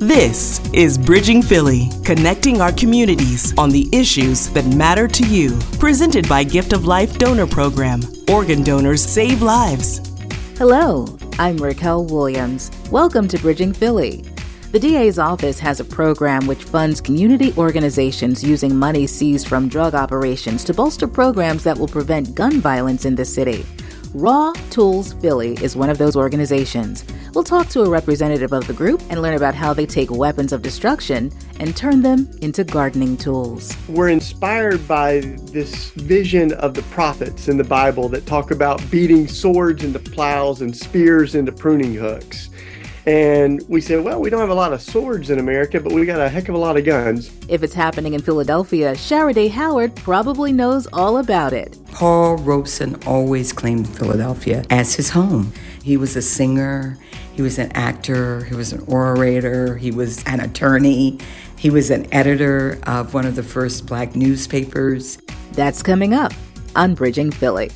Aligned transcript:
This 0.00 0.66
is 0.72 0.96
Bridging 0.96 1.42
Philly, 1.42 1.90
connecting 2.06 2.62
our 2.62 2.72
communities 2.72 3.52
on 3.58 3.68
the 3.68 3.86
issues 3.92 4.48
that 4.54 4.64
matter 4.64 5.06
to 5.06 5.26
you. 5.26 5.58
Presented 5.78 6.26
by 6.26 6.42
Gift 6.42 6.72
of 6.72 6.86
Life 6.86 7.18
Donor 7.18 7.46
Program. 7.46 8.00
Organ 8.30 8.62
donors 8.62 9.02
save 9.02 9.42
lives. 9.42 9.98
Hello, 10.56 11.04
I'm 11.38 11.58
Racquel 11.58 12.10
Williams. 12.10 12.70
Welcome 12.90 13.28
to 13.28 13.38
Bridging 13.40 13.74
Philly. 13.74 14.24
The 14.72 14.80
DA's 14.80 15.18
office 15.18 15.58
has 15.58 15.80
a 15.80 15.84
program 15.84 16.46
which 16.46 16.64
funds 16.64 17.02
community 17.02 17.52
organizations 17.58 18.42
using 18.42 18.74
money 18.74 19.06
seized 19.06 19.48
from 19.48 19.68
drug 19.68 19.94
operations 19.94 20.64
to 20.64 20.72
bolster 20.72 21.08
programs 21.08 21.62
that 21.64 21.76
will 21.76 21.88
prevent 21.88 22.34
gun 22.34 22.58
violence 22.58 23.04
in 23.04 23.16
the 23.16 23.26
city. 23.26 23.66
Raw 24.14 24.52
Tools 24.70 25.12
Philly 25.14 25.56
is 25.62 25.76
one 25.76 25.88
of 25.88 25.98
those 25.98 26.16
organizations. 26.16 27.04
We'll 27.32 27.44
talk 27.44 27.68
to 27.68 27.82
a 27.82 27.88
representative 27.88 28.52
of 28.52 28.66
the 28.66 28.72
group 28.72 29.00
and 29.08 29.22
learn 29.22 29.36
about 29.36 29.54
how 29.54 29.72
they 29.72 29.86
take 29.86 30.10
weapons 30.10 30.52
of 30.52 30.62
destruction 30.62 31.30
and 31.60 31.76
turn 31.76 32.02
them 32.02 32.28
into 32.42 32.64
gardening 32.64 33.16
tools. 33.16 33.76
We're 33.88 34.08
inspired 34.08 34.86
by 34.88 35.20
this 35.20 35.90
vision 35.90 36.52
of 36.54 36.74
the 36.74 36.82
prophets 36.82 37.46
in 37.46 37.56
the 37.56 37.62
Bible 37.62 38.08
that 38.08 38.26
talk 38.26 38.50
about 38.50 38.82
beating 38.90 39.28
swords 39.28 39.84
into 39.84 40.00
plows 40.00 40.60
and 40.60 40.76
spears 40.76 41.36
into 41.36 41.52
pruning 41.52 41.94
hooks. 41.94 42.49
And 43.06 43.62
we 43.68 43.80
said, 43.80 44.04
well, 44.04 44.20
we 44.20 44.28
don't 44.28 44.40
have 44.40 44.50
a 44.50 44.54
lot 44.54 44.72
of 44.72 44.82
swords 44.82 45.30
in 45.30 45.38
America, 45.38 45.80
but 45.80 45.92
we 45.92 46.04
got 46.04 46.20
a 46.20 46.28
heck 46.28 46.48
of 46.48 46.54
a 46.54 46.58
lot 46.58 46.76
of 46.76 46.84
guns. 46.84 47.30
If 47.48 47.62
it's 47.62 47.74
happening 47.74 48.14
in 48.14 48.20
Philadelphia, 48.20 48.92
Shara 48.92 49.34
Dae 49.34 49.48
Howard 49.48 49.96
probably 49.96 50.52
knows 50.52 50.86
all 50.92 51.18
about 51.18 51.52
it. 51.52 51.78
Paul 51.92 52.36
Robeson 52.36 53.02
always 53.06 53.52
claimed 53.52 53.88
Philadelphia 53.88 54.64
as 54.70 54.94
his 54.94 55.10
home. 55.10 55.52
He 55.82 55.96
was 55.96 56.14
a 56.14 56.22
singer, 56.22 56.98
he 57.34 57.42
was 57.42 57.58
an 57.58 57.72
actor, 57.72 58.44
he 58.44 58.54
was 58.54 58.72
an 58.72 58.84
orator, 58.86 59.76
he 59.76 59.90
was 59.90 60.22
an 60.26 60.40
attorney, 60.40 61.18
he 61.56 61.70
was 61.70 61.90
an 61.90 62.06
editor 62.12 62.78
of 62.86 63.14
one 63.14 63.24
of 63.24 63.34
the 63.34 63.42
first 63.42 63.86
black 63.86 64.14
newspapers. 64.14 65.18
That's 65.52 65.82
coming 65.82 66.12
up 66.12 66.32
on 66.76 66.94
Bridging 66.94 67.30
Philly. 67.30 67.70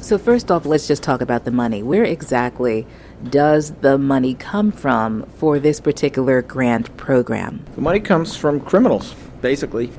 So, 0.02 0.18
first 0.18 0.50
off, 0.50 0.66
let's 0.66 0.86
just 0.86 1.02
talk 1.02 1.22
about 1.22 1.46
the 1.46 1.50
money. 1.50 1.82
Where 1.82 2.04
exactly 2.04 2.86
does 3.30 3.70
the 3.80 3.96
money 3.96 4.34
come 4.34 4.70
from 4.70 5.22
for 5.36 5.58
this 5.58 5.80
particular 5.80 6.42
grant 6.42 6.94
program? 6.98 7.64
The 7.74 7.80
money 7.80 8.00
comes 8.00 8.36
from 8.36 8.60
criminals, 8.60 9.14
basically. 9.40 9.90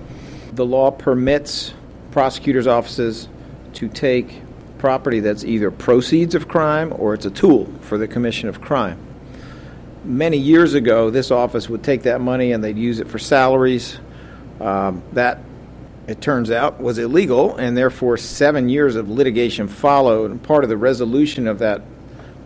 The 0.53 0.65
law 0.65 0.91
permits 0.91 1.73
prosecutors' 2.11 2.67
offices 2.67 3.27
to 3.73 3.87
take 3.87 4.41
property 4.77 5.19
that's 5.19 5.43
either 5.43 5.71
proceeds 5.71 6.35
of 6.35 6.47
crime 6.47 6.93
or 6.97 7.13
it's 7.13 7.25
a 7.25 7.29
tool 7.29 7.71
for 7.81 7.97
the 7.97 8.07
commission 8.07 8.49
of 8.49 8.61
crime. 8.61 8.99
Many 10.03 10.37
years 10.37 10.73
ago, 10.73 11.11
this 11.11 11.29
office 11.29 11.69
would 11.69 11.83
take 11.83 12.03
that 12.03 12.19
money 12.19 12.51
and 12.51 12.63
they'd 12.63 12.77
use 12.77 12.99
it 12.99 13.07
for 13.07 13.19
salaries. 13.19 13.99
Um, 14.59 15.03
that, 15.13 15.39
it 16.07 16.19
turns 16.19 16.49
out, 16.49 16.81
was 16.81 16.97
illegal, 16.97 17.55
and 17.57 17.77
therefore 17.77 18.17
seven 18.17 18.69
years 18.69 18.95
of 18.95 19.09
litigation 19.09 19.67
followed. 19.67 20.31
And 20.31 20.41
part 20.41 20.63
of 20.63 20.69
the 20.69 20.77
resolution 20.77 21.47
of 21.47 21.59
that 21.59 21.83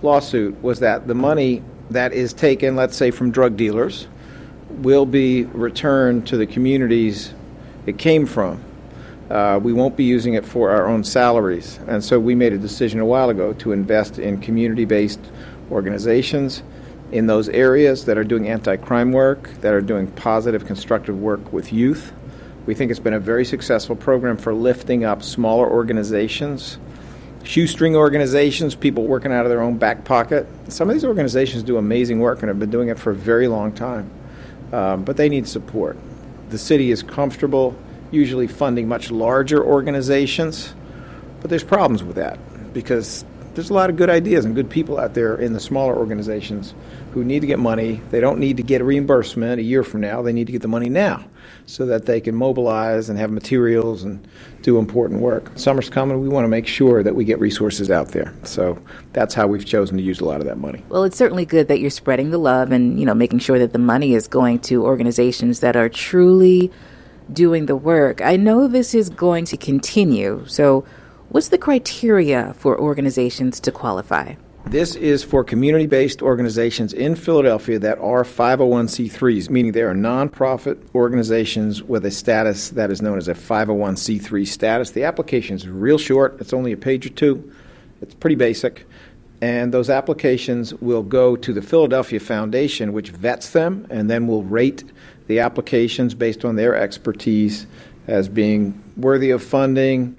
lawsuit 0.01 0.61
was 0.61 0.79
that 0.81 1.07
the 1.07 1.15
money 1.15 1.63
that 1.89 2.11
is 2.11 2.33
taken, 2.33 2.75
let's 2.75 2.97
say, 2.97 3.11
from 3.11 3.31
drug 3.31 3.55
dealers, 3.55 4.07
will 4.69 5.05
be 5.05 5.45
returned 5.45 6.27
to 6.27 6.37
the 6.37 6.45
communities 6.45 7.33
it 7.85 7.97
came 7.97 8.25
from 8.25 8.61
uh, 9.30 9.59
we 9.62 9.74
won't 9.74 9.97
be 9.97 10.03
using 10.03 10.36
it 10.36 10.46
for 10.46 10.69
our 10.69 10.88
own 10.88 11.03
salaries. 11.03 11.80
And 11.88 12.03
so 12.03 12.19
we 12.19 12.36
made 12.36 12.53
a 12.53 12.58
decision 12.58 13.00
a 13.00 13.06
while 13.06 13.30
ago 13.30 13.53
to 13.53 13.72
invest 13.72 14.19
in 14.19 14.40
community 14.40 14.86
based 14.86 15.19
organizations 15.72 16.62
in 17.12 17.28
those 17.28 17.50
areas 17.50 18.06
that 18.06 18.18
are 18.18 18.24
doing 18.24 18.47
anti 18.47 18.75
crime 18.78 19.12
work, 19.12 19.50
that 19.62 19.74
are 19.74 19.81
doing 19.81 20.08
positive, 20.08 20.66
constructive 20.66 21.19
work 21.19 21.52
with 21.52 21.74
youth. 21.74 22.13
We 22.66 22.74
think 22.74 22.91
it's 22.91 23.00
been 23.00 23.13
a 23.13 23.19
very 23.19 23.46
successful 23.46 23.96
program 23.96 24.38
for 24.38 24.53
lifting 24.53 25.06
up 25.06 25.22
smaller 25.22 25.69
organizations, 25.69 26.80
shoestring 27.44 27.96
organizations, 27.96 28.74
people 28.75 29.06
working 29.06 29.31
out 29.31 29.46
of 29.46 29.50
their 29.50 29.62
own 29.62 29.78
back 29.78 30.03
pocket. 30.03 30.47
Some 30.68 30.90
of 30.90 30.96
these 30.96 31.06
organizations 31.06 31.63
do 31.63 31.78
amazing 31.78 32.19
work 32.19 32.40
and 32.42 32.47
have 32.47 32.59
been 32.59 32.72
doing 32.72 32.90
it 32.90 32.97
for 32.97 33.12
a 33.12 33.16
very 33.16 33.47
long 33.47 33.72
time, 33.72 34.09
um, 34.72 35.03
but 35.03 35.16
they 35.16 35.30
need 35.30 35.47
support. 35.47 35.97
The 36.50 36.57
city 36.57 36.90
is 36.90 37.03
comfortable 37.03 37.75
usually 38.15 38.47
funding 38.47 38.87
much 38.87 39.11
larger 39.11 39.63
organizations. 39.63 40.73
But 41.41 41.49
there's 41.51 41.63
problems 41.63 42.03
with 42.03 42.15
that 42.15 42.39
because 42.73 43.23
there's 43.55 43.69
a 43.69 43.73
lot 43.73 43.89
of 43.89 43.95
good 43.95 44.09
ideas 44.09 44.43
and 44.45 44.53
good 44.53 44.69
people 44.69 44.99
out 44.99 45.13
there 45.13 45.35
in 45.35 45.53
the 45.53 45.59
smaller 45.59 45.95
organizations 45.95 46.73
who 47.13 47.23
need 47.23 47.39
to 47.39 47.47
get 47.47 47.57
money. 47.57 48.01
They 48.11 48.19
don't 48.19 48.39
need 48.39 48.57
to 48.57 48.63
get 48.63 48.81
a 48.81 48.83
reimbursement 48.83 49.59
a 49.59 49.63
year 49.63 49.83
from 49.83 50.01
now. 50.01 50.21
They 50.21 50.33
need 50.33 50.47
to 50.47 50.51
get 50.51 50.61
the 50.61 50.67
money 50.67 50.89
now 50.89 51.25
so 51.65 51.85
that 51.85 52.05
they 52.05 52.19
can 52.19 52.35
mobilize 52.35 53.09
and 53.09 53.17
have 53.17 53.31
materials 53.31 54.03
and 54.03 54.27
do 54.61 54.77
important 54.77 55.21
work. 55.21 55.51
Summer's 55.55 55.89
coming. 55.89 56.19
We 56.21 56.27
want 56.27 56.43
to 56.43 56.49
make 56.49 56.67
sure 56.67 57.01
that 57.01 57.15
we 57.15 57.23
get 57.23 57.39
resources 57.39 57.89
out 57.89 58.09
there. 58.09 58.33
So 58.43 58.77
that's 59.13 59.33
how 59.33 59.47
we've 59.47 59.65
chosen 59.65 59.95
to 59.97 60.03
use 60.03 60.19
a 60.19 60.25
lot 60.25 60.41
of 60.41 60.47
that 60.47 60.57
money. 60.57 60.83
Well, 60.89 61.03
it's 61.05 61.17
certainly 61.17 61.45
good 61.45 61.69
that 61.69 61.79
you're 61.79 61.89
spreading 61.89 62.31
the 62.31 62.37
love 62.37 62.71
and, 62.71 62.99
you 62.99 63.05
know, 63.05 63.13
making 63.13 63.39
sure 63.39 63.57
that 63.59 63.71
the 63.71 63.79
money 63.79 64.15
is 64.15 64.27
going 64.27 64.59
to 64.59 64.83
organizations 64.83 65.61
that 65.61 65.77
are 65.77 65.87
truly 65.87 66.71
doing 67.31 67.66
the 67.66 67.75
work. 67.75 68.22
I 68.22 68.36
know 68.36 68.68
this 68.68 68.94
is 68.94 69.09
going 69.09 69.46
to 69.46 69.58
continue. 69.58 70.44
So, 70.47 70.86
what's 71.30 71.50
the 71.50 71.58
criteria 71.58 72.53
for 72.58 72.80
organizations 72.80 73.59
to 73.62 73.72
qualify? 73.72 74.36
This 74.68 74.95
is 74.95 75.24
for 75.24 75.44
community 75.44 75.86
based 75.86 76.24
organizations 76.24 76.92
in 76.92 77.16
Philadelphia 77.16 77.77
that 77.77 78.00
are 78.00 78.24
501c3s, 78.24 79.48
meaning 79.48 79.74
they 79.74 79.83
are 79.83 79.94
nonprofit 79.94 80.80
organizations 80.95 81.83
with 81.83 82.04
a 82.04 82.10
status 82.10 82.72
that 82.72 82.89
is 82.89 83.00
known 83.00 83.19
as 83.19 83.28
a 83.28 83.36
501c3 83.36 84.48
status. 84.48 84.92
The 84.92 85.04
application 85.04 85.56
is 85.56 85.68
real 85.68 86.00
short, 86.00 86.42
it's 86.42 86.51
only 86.51 86.71
a 86.71 86.78
page 86.78 87.06
or 87.06 87.10
two, 87.10 87.54
it's 88.01 88.16
pretty 88.16 88.36
basic. 88.36 88.88
And 89.39 89.71
those 89.71 89.92
applications 89.92 90.74
will 90.74 91.04
go 91.04 91.36
to 91.36 91.54
the 91.54 91.62
Philadelphia 91.62 92.19
Foundation, 92.19 92.92
which 92.92 93.12
vets 93.12 93.51
them 93.51 93.86
and 93.92 94.10
then 94.10 94.25
will 94.25 94.44
rate 94.44 94.83
the 95.27 95.39
applications 95.39 96.13
based 96.13 96.45
on 96.45 96.56
their 96.56 96.75
expertise 96.75 97.68
as 98.07 98.30
being 98.30 98.81
worthy 98.98 99.31
of 99.31 99.44
funding, 99.44 100.18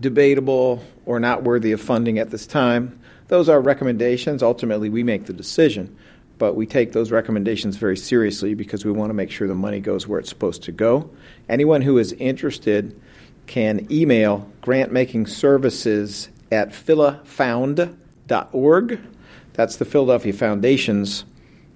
debatable, 0.00 0.82
or 1.04 1.20
not 1.20 1.42
worthy 1.42 1.72
of 1.72 1.80
funding 1.80 2.18
at 2.18 2.30
this 2.30 2.46
time. 2.46 2.98
Those 3.28 3.48
are 3.48 3.60
recommendations. 3.60 4.42
Ultimately, 4.42 4.88
we 4.88 5.02
make 5.02 5.26
the 5.26 5.32
decision, 5.32 5.94
but 6.38 6.54
we 6.54 6.66
take 6.66 6.92
those 6.92 7.10
recommendations 7.10 7.76
very 7.76 7.96
seriously 7.96 8.54
because 8.54 8.84
we 8.84 8.92
want 8.92 9.10
to 9.10 9.14
make 9.14 9.30
sure 9.30 9.46
the 9.48 9.54
money 9.54 9.80
goes 9.80 10.06
where 10.06 10.18
it's 10.18 10.28
supposed 10.28 10.62
to 10.64 10.72
go. 10.72 11.10
Anyone 11.48 11.82
who 11.82 11.98
is 11.98 12.12
interested 12.14 12.98
can 13.46 13.86
email 13.92 14.50
grantmaking 14.62 15.28
services 15.28 16.28
at 16.50 16.70
philafound 16.70 17.96
grantmaking.org. 18.26 19.00
That's 19.54 19.76
the 19.76 19.84
Philadelphia 19.84 20.32
Foundation's 20.32 21.24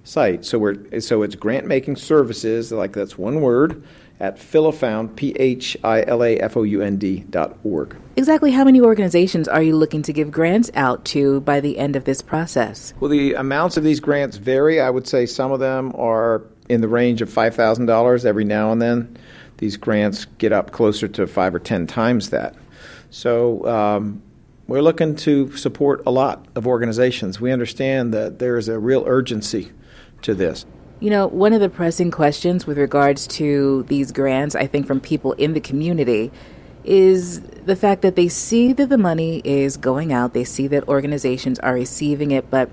site. 0.03 0.45
So 0.45 0.57
we're 0.57 0.99
so 0.99 1.23
it's 1.23 1.35
grant 1.35 1.67
making 1.67 1.95
services, 1.95 2.71
like 2.71 2.93
that's 2.93 3.17
one 3.17 3.41
word, 3.41 3.83
at 4.19 4.37
philafound, 4.37 5.15
P 5.15 5.31
H 5.37 5.77
I 5.83 6.03
L 6.03 6.23
A 6.23 6.37
F 6.37 6.55
O 6.57 6.63
U 6.63 6.81
N 6.81 6.97
D 6.97 7.25
dot 7.29 7.57
org. 7.63 7.95
Exactly 8.15 8.51
how 8.51 8.63
many 8.63 8.81
organizations 8.81 9.47
are 9.47 9.63
you 9.63 9.75
looking 9.75 10.01
to 10.03 10.13
give 10.13 10.31
grants 10.31 10.69
out 10.75 11.03
to 11.05 11.41
by 11.41 11.59
the 11.59 11.77
end 11.77 11.95
of 11.95 12.05
this 12.05 12.21
process? 12.21 12.93
Well, 12.99 13.09
the 13.09 13.33
amounts 13.33 13.77
of 13.77 13.83
these 13.83 13.99
grants 13.99 14.37
vary. 14.37 14.79
I 14.79 14.89
would 14.89 15.07
say 15.07 15.25
some 15.25 15.51
of 15.51 15.59
them 15.59 15.93
are 15.95 16.43
in 16.69 16.81
the 16.81 16.87
range 16.87 17.21
of 17.21 17.29
$5,000 17.29 18.25
every 18.25 18.45
now 18.45 18.71
and 18.71 18.81
then. 18.81 19.17
These 19.57 19.77
grants 19.77 20.25
get 20.37 20.53
up 20.53 20.71
closer 20.71 21.07
to 21.09 21.27
five 21.27 21.53
or 21.53 21.59
10 21.59 21.85
times 21.87 22.29
that. 22.29 22.55
So 23.09 23.67
um, 23.67 24.21
we're 24.67 24.81
looking 24.81 25.15
to 25.17 25.55
support 25.57 26.01
a 26.05 26.11
lot 26.11 26.45
of 26.55 26.65
organizations. 26.65 27.41
We 27.41 27.51
understand 27.51 28.13
that 28.13 28.39
there 28.39 28.57
is 28.57 28.69
a 28.69 28.79
real 28.79 29.03
urgency 29.05 29.71
to 30.23 30.33
this. 30.33 30.65
You 30.99 31.09
know, 31.09 31.27
one 31.27 31.53
of 31.53 31.61
the 31.61 31.69
pressing 31.69 32.11
questions 32.11 32.67
with 32.67 32.77
regards 32.77 33.25
to 33.27 33.83
these 33.83 34.11
grants, 34.11 34.55
I 34.55 34.67
think, 34.67 34.85
from 34.85 34.99
people 34.99 35.33
in 35.33 35.53
the 35.53 35.59
community 35.59 36.31
is 36.83 37.41
the 37.41 37.75
fact 37.75 38.01
that 38.01 38.15
they 38.15 38.27
see 38.27 38.73
that 38.73 38.89
the 38.89 38.97
money 38.97 39.41
is 39.43 39.77
going 39.77 40.13
out, 40.13 40.33
they 40.33 40.43
see 40.43 40.67
that 40.67 40.87
organizations 40.87 41.59
are 41.59 41.73
receiving 41.73 42.31
it, 42.31 42.49
but 42.49 42.69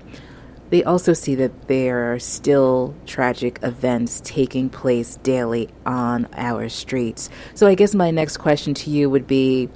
they 0.69 0.83
also 0.83 1.13
see 1.13 1.35
that 1.35 1.67
there 1.67 2.13
are 2.13 2.19
still 2.19 2.93
tragic 3.07 3.59
events 3.63 4.21
taking 4.23 4.69
place 4.69 5.15
daily 5.17 5.69
on 5.85 6.27
our 6.33 6.69
streets. 6.69 7.29
So 7.55 7.67
I 7.67 7.75
guess 7.75 7.95
my 7.95 8.11
next 8.11 8.37
question 8.37 8.73
to 8.75 8.91
you 8.91 9.09
would 9.09 9.25
be 9.25 9.69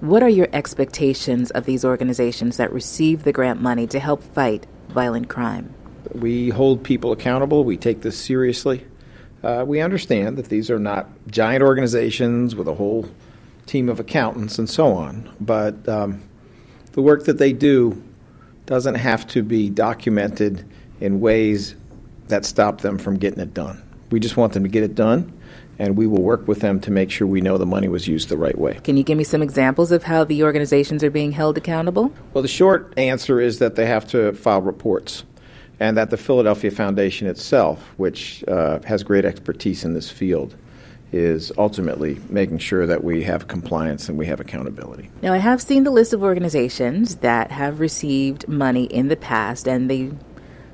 what 0.00 0.22
are 0.22 0.28
your 0.28 0.48
expectations 0.52 1.50
of 1.52 1.64
these 1.64 1.84
organizations 1.84 2.58
that 2.58 2.72
receive 2.72 3.24
the 3.24 3.32
grant 3.32 3.62
money 3.62 3.86
to 3.86 3.98
help 3.98 4.22
fight 4.22 4.66
violent 4.88 5.30
crime? 5.30 5.74
We 6.12 6.50
hold 6.50 6.82
people 6.82 7.12
accountable. 7.12 7.64
We 7.64 7.76
take 7.76 8.02
this 8.02 8.18
seriously. 8.18 8.84
Uh, 9.42 9.64
we 9.66 9.80
understand 9.80 10.38
that 10.38 10.46
these 10.46 10.70
are 10.70 10.78
not 10.78 11.08
giant 11.26 11.62
organizations 11.62 12.54
with 12.54 12.66
a 12.66 12.74
whole 12.74 13.08
team 13.66 13.88
of 13.88 14.00
accountants 14.00 14.58
and 14.58 14.68
so 14.68 14.92
on, 14.92 15.30
but 15.40 15.86
um, 15.88 16.22
the 16.92 17.02
work 17.02 17.24
that 17.24 17.38
they 17.38 17.52
do 17.52 18.02
doesn't 18.66 18.94
have 18.94 19.26
to 19.28 19.42
be 19.42 19.68
documented 19.68 20.64
in 21.00 21.20
ways 21.20 21.74
that 22.28 22.44
stop 22.44 22.80
them 22.80 22.98
from 22.98 23.18
getting 23.18 23.40
it 23.40 23.52
done. 23.52 23.82
We 24.10 24.20
just 24.20 24.36
want 24.36 24.54
them 24.54 24.62
to 24.62 24.68
get 24.68 24.82
it 24.82 24.94
done, 24.94 25.30
and 25.78 25.96
we 25.96 26.06
will 26.06 26.22
work 26.22 26.48
with 26.48 26.60
them 26.60 26.80
to 26.80 26.90
make 26.90 27.10
sure 27.10 27.26
we 27.26 27.40
know 27.40 27.58
the 27.58 27.66
money 27.66 27.88
was 27.88 28.08
used 28.08 28.28
the 28.28 28.38
right 28.38 28.56
way. 28.56 28.80
Can 28.84 28.96
you 28.96 29.02
give 29.02 29.18
me 29.18 29.24
some 29.24 29.42
examples 29.42 29.92
of 29.92 30.04
how 30.04 30.24
the 30.24 30.42
organizations 30.42 31.04
are 31.04 31.10
being 31.10 31.32
held 31.32 31.58
accountable? 31.58 32.12
Well, 32.32 32.42
the 32.42 32.48
short 32.48 32.94
answer 32.96 33.40
is 33.40 33.58
that 33.58 33.74
they 33.74 33.86
have 33.86 34.06
to 34.08 34.32
file 34.32 34.62
reports 34.62 35.24
and 35.80 35.96
that 35.96 36.10
the 36.10 36.16
Philadelphia 36.16 36.70
Foundation 36.70 37.26
itself, 37.26 37.82
which 37.96 38.44
uh, 38.48 38.80
has 38.84 39.02
great 39.02 39.24
expertise 39.24 39.84
in 39.84 39.94
this 39.94 40.10
field, 40.10 40.54
is 41.12 41.52
ultimately 41.58 42.20
making 42.28 42.58
sure 42.58 42.86
that 42.86 43.04
we 43.04 43.22
have 43.22 43.46
compliance 43.46 44.08
and 44.08 44.18
we 44.18 44.26
have 44.26 44.40
accountability. 44.40 45.10
Now, 45.22 45.32
I 45.32 45.38
have 45.38 45.62
seen 45.62 45.84
the 45.84 45.90
list 45.90 46.12
of 46.12 46.22
organizations 46.22 47.16
that 47.16 47.52
have 47.52 47.78
received 47.78 48.48
money 48.48 48.84
in 48.84 49.08
the 49.08 49.16
past, 49.16 49.68
and 49.68 49.88
they 49.88 50.10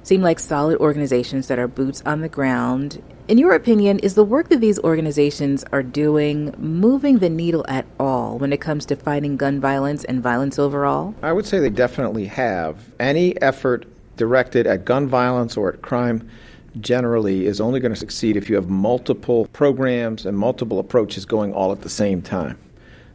seem 0.03 0.23
like 0.23 0.39
solid 0.39 0.79
organizations 0.79 1.49
that 1.49 1.59
are 1.59 1.69
boots 1.69 2.03
on 2.07 2.23
the 2.23 2.29
ground. 2.29 3.03
In 3.29 3.39
your 3.39 3.53
opinion, 3.53 3.99
is 3.99 4.15
the 4.15 4.25
work 4.25 4.49
that 4.49 4.61
these 4.61 4.79
organizations 4.81 5.63
are 5.73 5.83
doing 5.83 6.55
moving 6.59 7.19
the 7.19 7.29
needle 7.29 7.65
at 7.69 7.87
all 8.01 8.39
when 8.39 8.53
it 8.53 8.61
comes 8.61 8.87
to 8.87 8.97
fighting 8.97 9.37
gun 9.37 9.61
violence 9.61 10.05
and 10.05 10.23
violence 10.23 10.59
overall? 10.59 11.15
I 11.23 11.33
would 11.33 11.47
say 11.47 11.59
they 11.59 11.71
definitely 11.71 12.25
have. 12.25 12.83
Any 12.99 13.41
effort 13.43 13.87
directed 14.21 14.67
at 14.67 14.85
gun 14.85 15.09
violence 15.09 15.57
or 15.57 15.73
at 15.73 15.81
crime 15.81 16.29
generally 16.79 17.47
is 17.47 17.59
only 17.59 17.81
going 17.81 17.91
to 17.91 17.99
succeed 17.99 18.37
if 18.37 18.51
you 18.51 18.55
have 18.55 18.69
multiple 18.69 19.47
programs 19.55 20.27
and 20.27 20.37
multiple 20.37 20.79
approaches 20.79 21.25
going 21.25 21.55
all 21.55 21.73
at 21.73 21.81
the 21.81 21.89
same 21.89 22.21
time. 22.21 22.59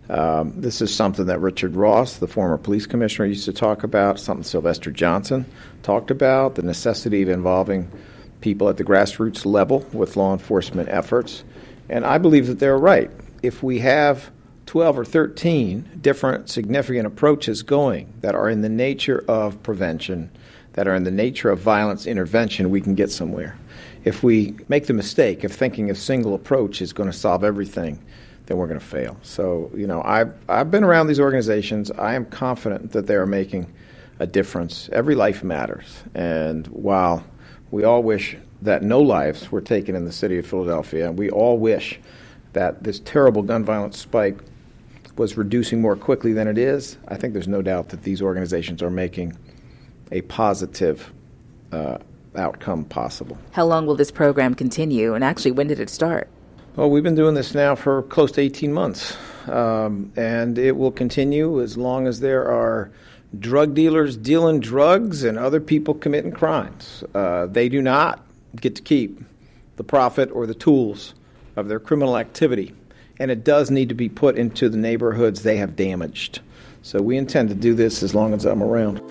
Um, 0.09 0.59
this 0.59 0.81
is 0.81 0.91
something 0.91 1.27
that 1.27 1.39
Richard 1.41 1.75
Ross, 1.75 2.17
the 2.17 2.27
former 2.27 2.57
police 2.57 2.87
commissioner, 2.87 3.27
used 3.27 3.45
to 3.45 3.53
talk 3.53 3.83
about, 3.83 4.19
something 4.19 4.43
Sylvester 4.43 4.89
Johnson 4.89 5.45
talked 5.83 6.09
about, 6.09 6.55
the 6.55 6.63
necessity 6.63 7.21
of 7.21 7.29
involving 7.29 7.87
people 8.41 8.67
at 8.67 8.77
the 8.77 8.83
grassroots 8.83 9.45
level 9.45 9.85
with 9.93 10.17
law 10.17 10.33
enforcement 10.33 10.89
efforts. 10.89 11.43
And 11.87 12.03
I 12.03 12.17
believe 12.17 12.47
that 12.47 12.57
they're 12.57 12.79
right. 12.79 13.11
If 13.43 13.61
we 13.61 13.77
have 13.79 14.31
12 14.65 14.97
or 14.99 15.05
13 15.05 15.99
different 16.01 16.49
significant 16.49 17.05
approaches 17.05 17.61
going 17.61 18.11
that 18.21 18.33
are 18.33 18.49
in 18.49 18.61
the 18.61 18.69
nature 18.69 19.23
of 19.27 19.61
prevention, 19.61 20.31
that 20.75 20.89
are 20.89 20.95
in 20.95 21.05
the 21.05 21.11
nature 21.11 21.49
of 21.49 21.59
violence 21.59 22.05
intervention, 22.05 22.69
we 22.69 22.81
can 22.81 22.95
get 22.95 23.09
somewhere. 23.09 23.57
If 24.03 24.23
we 24.23 24.55
make 24.67 24.87
the 24.87 24.93
mistake 24.93 25.45
of 25.45 25.51
thinking 25.51 25.89
a 25.89 25.95
single 25.95 26.35
approach 26.35 26.81
is 26.81 26.91
going 26.91 27.09
to 27.09 27.17
solve 27.17 27.43
everything, 27.45 28.03
then 28.45 28.57
we're 28.57 28.67
going 28.67 28.79
to 28.79 28.85
fail. 28.85 29.17
So, 29.23 29.71
you 29.73 29.87
know, 29.87 30.01
I've, 30.03 30.33
I've 30.49 30.69
been 30.69 30.83
around 30.83 31.07
these 31.07 31.19
organizations. 31.19 31.91
I 31.91 32.13
am 32.13 32.25
confident 32.25 32.91
that 32.91 33.07
they 33.07 33.15
are 33.15 33.25
making 33.25 33.73
a 34.19 34.27
difference. 34.27 34.89
Every 34.91 35.15
life 35.15 35.45
matters. 35.45 36.03
And 36.13 36.67
while 36.67 37.25
we 37.71 37.85
all 37.85 38.03
wish 38.03 38.35
that 38.61 38.83
no 38.83 38.99
lives 39.01 39.51
were 39.51 39.61
taken 39.61 39.95
in 39.95 40.03
the 40.03 40.11
city 40.11 40.37
of 40.37 40.45
Philadelphia, 40.45 41.07
and 41.07 41.17
we 41.17 41.29
all 41.29 41.57
wish 41.57 41.99
that 42.51 42.83
this 42.83 42.99
terrible 42.99 43.43
gun 43.43 43.63
violence 43.63 43.97
spike 43.97 44.37
was 45.15 45.37
reducing 45.37 45.81
more 45.81 45.95
quickly 45.95 46.33
than 46.33 46.49
it 46.49 46.57
is, 46.57 46.97
I 47.07 47.15
think 47.15 47.31
there's 47.31 47.47
no 47.47 47.61
doubt 47.61 47.89
that 47.89 48.03
these 48.03 48.21
organizations 48.21 48.83
are 48.83 48.89
making 48.89 49.37
a 50.11 50.21
positive 50.21 51.11
uh, 51.71 51.97
outcome 52.35 52.85
possible. 52.85 53.37
How 53.51 53.65
long 53.65 53.85
will 53.85 53.95
this 53.95 54.11
program 54.11 54.55
continue? 54.55 55.13
And 55.13 55.23
actually, 55.23 55.51
when 55.51 55.67
did 55.67 55.79
it 55.79 55.89
start? 55.89 56.29
Well, 56.75 56.89
we've 56.89 57.03
been 57.03 57.15
doing 57.15 57.35
this 57.35 57.53
now 57.53 57.75
for 57.75 58.03
close 58.03 58.31
to 58.33 58.41
18 58.41 58.73
months. 58.73 59.15
Um, 59.47 60.11
and 60.15 60.57
it 60.57 60.75
will 60.75 60.91
continue 60.91 61.61
as 61.61 61.77
long 61.77 62.07
as 62.07 62.19
there 62.19 62.45
are 62.45 62.91
drug 63.39 63.73
dealers 63.73 64.17
dealing 64.17 64.59
drugs 64.59 65.23
and 65.23 65.37
other 65.37 65.59
people 65.59 65.93
committing 65.93 66.31
crimes. 66.31 67.03
Uh, 67.13 67.45
they 67.45 67.69
do 67.69 67.81
not 67.81 68.25
get 68.59 68.75
to 68.75 68.81
keep 68.81 69.19
the 69.75 69.83
profit 69.83 70.31
or 70.31 70.45
the 70.47 70.53
tools 70.53 71.13
of 71.55 71.67
their 71.67 71.79
criminal 71.79 72.17
activity. 72.17 72.73
And 73.19 73.31
it 73.31 73.43
does 73.43 73.71
need 73.71 73.89
to 73.89 73.95
be 73.95 74.09
put 74.09 74.37
into 74.37 74.67
the 74.67 74.77
neighborhoods 74.77 75.43
they 75.43 75.57
have 75.57 75.75
damaged. 75.75 76.41
So 76.81 77.01
we 77.01 77.17
intend 77.17 77.49
to 77.49 77.55
do 77.55 77.73
this 77.73 78.03
as 78.03 78.13
long 78.13 78.33
as 78.33 78.45
I'm 78.45 78.61
around. 78.61 79.01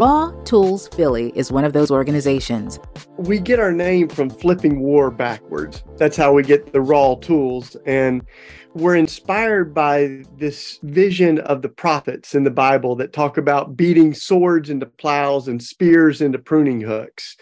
Raw 0.00 0.30
Tools 0.44 0.88
Philly 0.88 1.30
is 1.36 1.52
one 1.52 1.66
of 1.66 1.74
those 1.74 1.90
organizations. 1.90 2.80
We 3.18 3.38
get 3.38 3.60
our 3.60 3.70
name 3.70 4.08
from 4.08 4.30
flipping 4.30 4.80
war 4.80 5.10
backwards. 5.10 5.84
That's 5.98 6.16
how 6.16 6.32
we 6.32 6.42
get 6.42 6.72
the 6.72 6.80
raw 6.80 7.16
tools. 7.16 7.76
And 7.84 8.24
we're 8.72 8.96
inspired 8.96 9.74
by 9.74 10.22
this 10.38 10.78
vision 10.84 11.40
of 11.40 11.60
the 11.60 11.68
prophets 11.68 12.34
in 12.34 12.44
the 12.44 12.50
Bible 12.50 12.96
that 12.96 13.12
talk 13.12 13.36
about 13.36 13.76
beating 13.76 14.14
swords 14.14 14.70
into 14.70 14.86
plows 14.86 15.48
and 15.48 15.62
spears 15.62 16.22
into 16.22 16.38
pruning 16.38 16.80
hooks. 16.80 17.36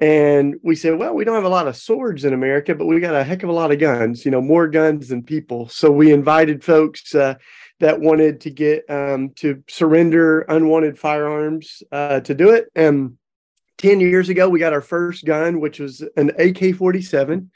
And 0.00 0.56
we 0.62 0.76
said, 0.76 0.98
well, 0.98 1.12
we 1.12 1.24
don't 1.24 1.34
have 1.34 1.44
a 1.44 1.48
lot 1.48 1.66
of 1.66 1.76
swords 1.76 2.24
in 2.24 2.32
America, 2.32 2.74
but 2.74 2.86
we 2.86 3.00
got 3.00 3.16
a 3.16 3.24
heck 3.24 3.42
of 3.42 3.48
a 3.48 3.52
lot 3.52 3.72
of 3.72 3.80
guns, 3.80 4.24
you 4.24 4.30
know, 4.30 4.40
more 4.40 4.68
guns 4.68 5.08
than 5.08 5.22
people. 5.22 5.68
So 5.68 5.90
we 5.90 6.12
invited 6.12 6.62
folks 6.62 7.14
uh, 7.14 7.34
that 7.80 8.00
wanted 8.00 8.40
to 8.42 8.50
get 8.50 8.88
um, 8.88 9.30
to 9.36 9.62
surrender 9.68 10.42
unwanted 10.42 10.98
firearms 10.98 11.82
uh, 11.90 12.20
to 12.20 12.34
do 12.34 12.50
it. 12.50 12.68
And 12.76 13.18
10 13.78 14.00
years 14.00 14.28
ago, 14.28 14.48
we 14.48 14.60
got 14.60 14.72
our 14.72 14.80
first 14.80 15.24
gun, 15.24 15.60
which 15.60 15.80
was 15.80 16.04
an 16.16 16.30
AK 16.38 16.76
47. 16.76 17.50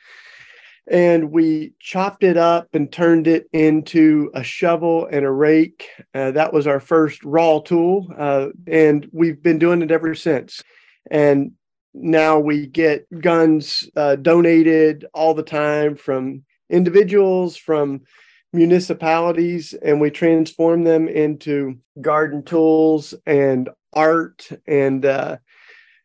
And 0.90 1.30
we 1.30 1.75
chopped 1.78 2.25
it 2.25 2.37
up 2.37 2.68
and 2.72 2.90
turned 2.90 3.28
it 3.28 3.49
into 3.52 4.32
a 4.34 4.42
shovel 4.42 5.06
and 5.06 5.25
a 5.25 5.30
rake. 5.30 5.88
Uh, 6.12 6.32
that 6.32 6.52
was 6.52 6.66
our 6.66 6.80
first 6.80 7.22
raw 7.22 7.61
tool. 7.61 8.12
Uh, 8.16 8.49
and 8.66 9.08
we've 9.12 9.40
been 9.40 9.61
doing 9.61 9.82
it 9.82 9.92
ever 9.92 10.16
since. 10.16 10.61
And 11.08 11.52
now 11.94 12.38
we 12.38 12.66
get 12.66 13.06
guns 13.20 13.88
uh, 13.96 14.16
donated 14.16 15.06
all 15.14 15.34
the 15.34 15.42
time 15.42 15.96
from 15.96 16.42
individuals, 16.70 17.56
from 17.56 18.02
municipalities 18.52 19.72
and 19.72 20.00
we 20.00 20.11
transform 20.11 20.84
them 20.84 21.08
into 21.08 21.78
garden 22.00 22.42
tools 22.42 23.14
and 23.26 23.70
art 23.94 24.49
and 24.66 25.06
uh, 25.06 25.37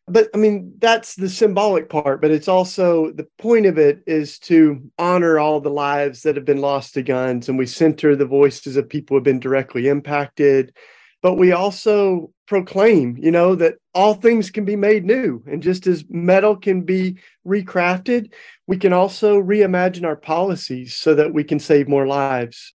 but 0.08 0.30
i 0.34 0.38
mean 0.38 0.74
that's 0.80 1.16
the 1.16 1.30
symbolic 1.30 1.90
part 1.90 2.22
but 2.22 2.32
it's 2.32 2.48
also 2.48 3.12
the 3.12 3.28
point 3.38 3.66
of 3.66 3.78
it 3.78 4.02
is 4.08 4.40
to 4.40 4.82
honor 4.98 5.40
all 5.40 5.60
the 5.60 5.70
lives 5.70 6.22
that 6.22 6.36
have 6.36 6.46
been 6.46 6.62
lost 6.62 6.94
to 6.94 7.04
guns 7.04 7.50
and 7.50 7.58
we 7.58 7.66
center 7.66 8.16
the 8.16 8.26
voices 8.26 8.78
of 8.78 8.88
people 8.88 9.14
who 9.14 9.18
have 9.18 9.26
been 9.26 9.40
directly 9.40 9.88
impacted 9.90 10.74
but 11.22 11.36
we 11.36 11.52
also 11.52 12.32
proclaim, 12.48 13.18
you 13.18 13.30
know, 13.30 13.56
that 13.56 13.76
all 13.94 14.14
things 14.14 14.50
can 14.50 14.66
be 14.66 14.76
made 14.76 15.06
new. 15.06 15.44
And 15.46 15.62
just 15.62 15.86
as 15.86 16.06
metal 16.10 16.56
can 16.56 16.82
be 16.82 17.18
recrafted, 17.46 18.32
we 18.66 18.78
can 18.78 18.94
also 18.94 19.40
reimagine 19.42 20.06
our 20.06 20.16
policies 20.16 20.96
so 20.96 21.14
that 21.16 21.34
we 21.34 21.44
can 21.44 21.60
save 21.60 21.88
more 21.88 22.08
lives. 22.08 22.74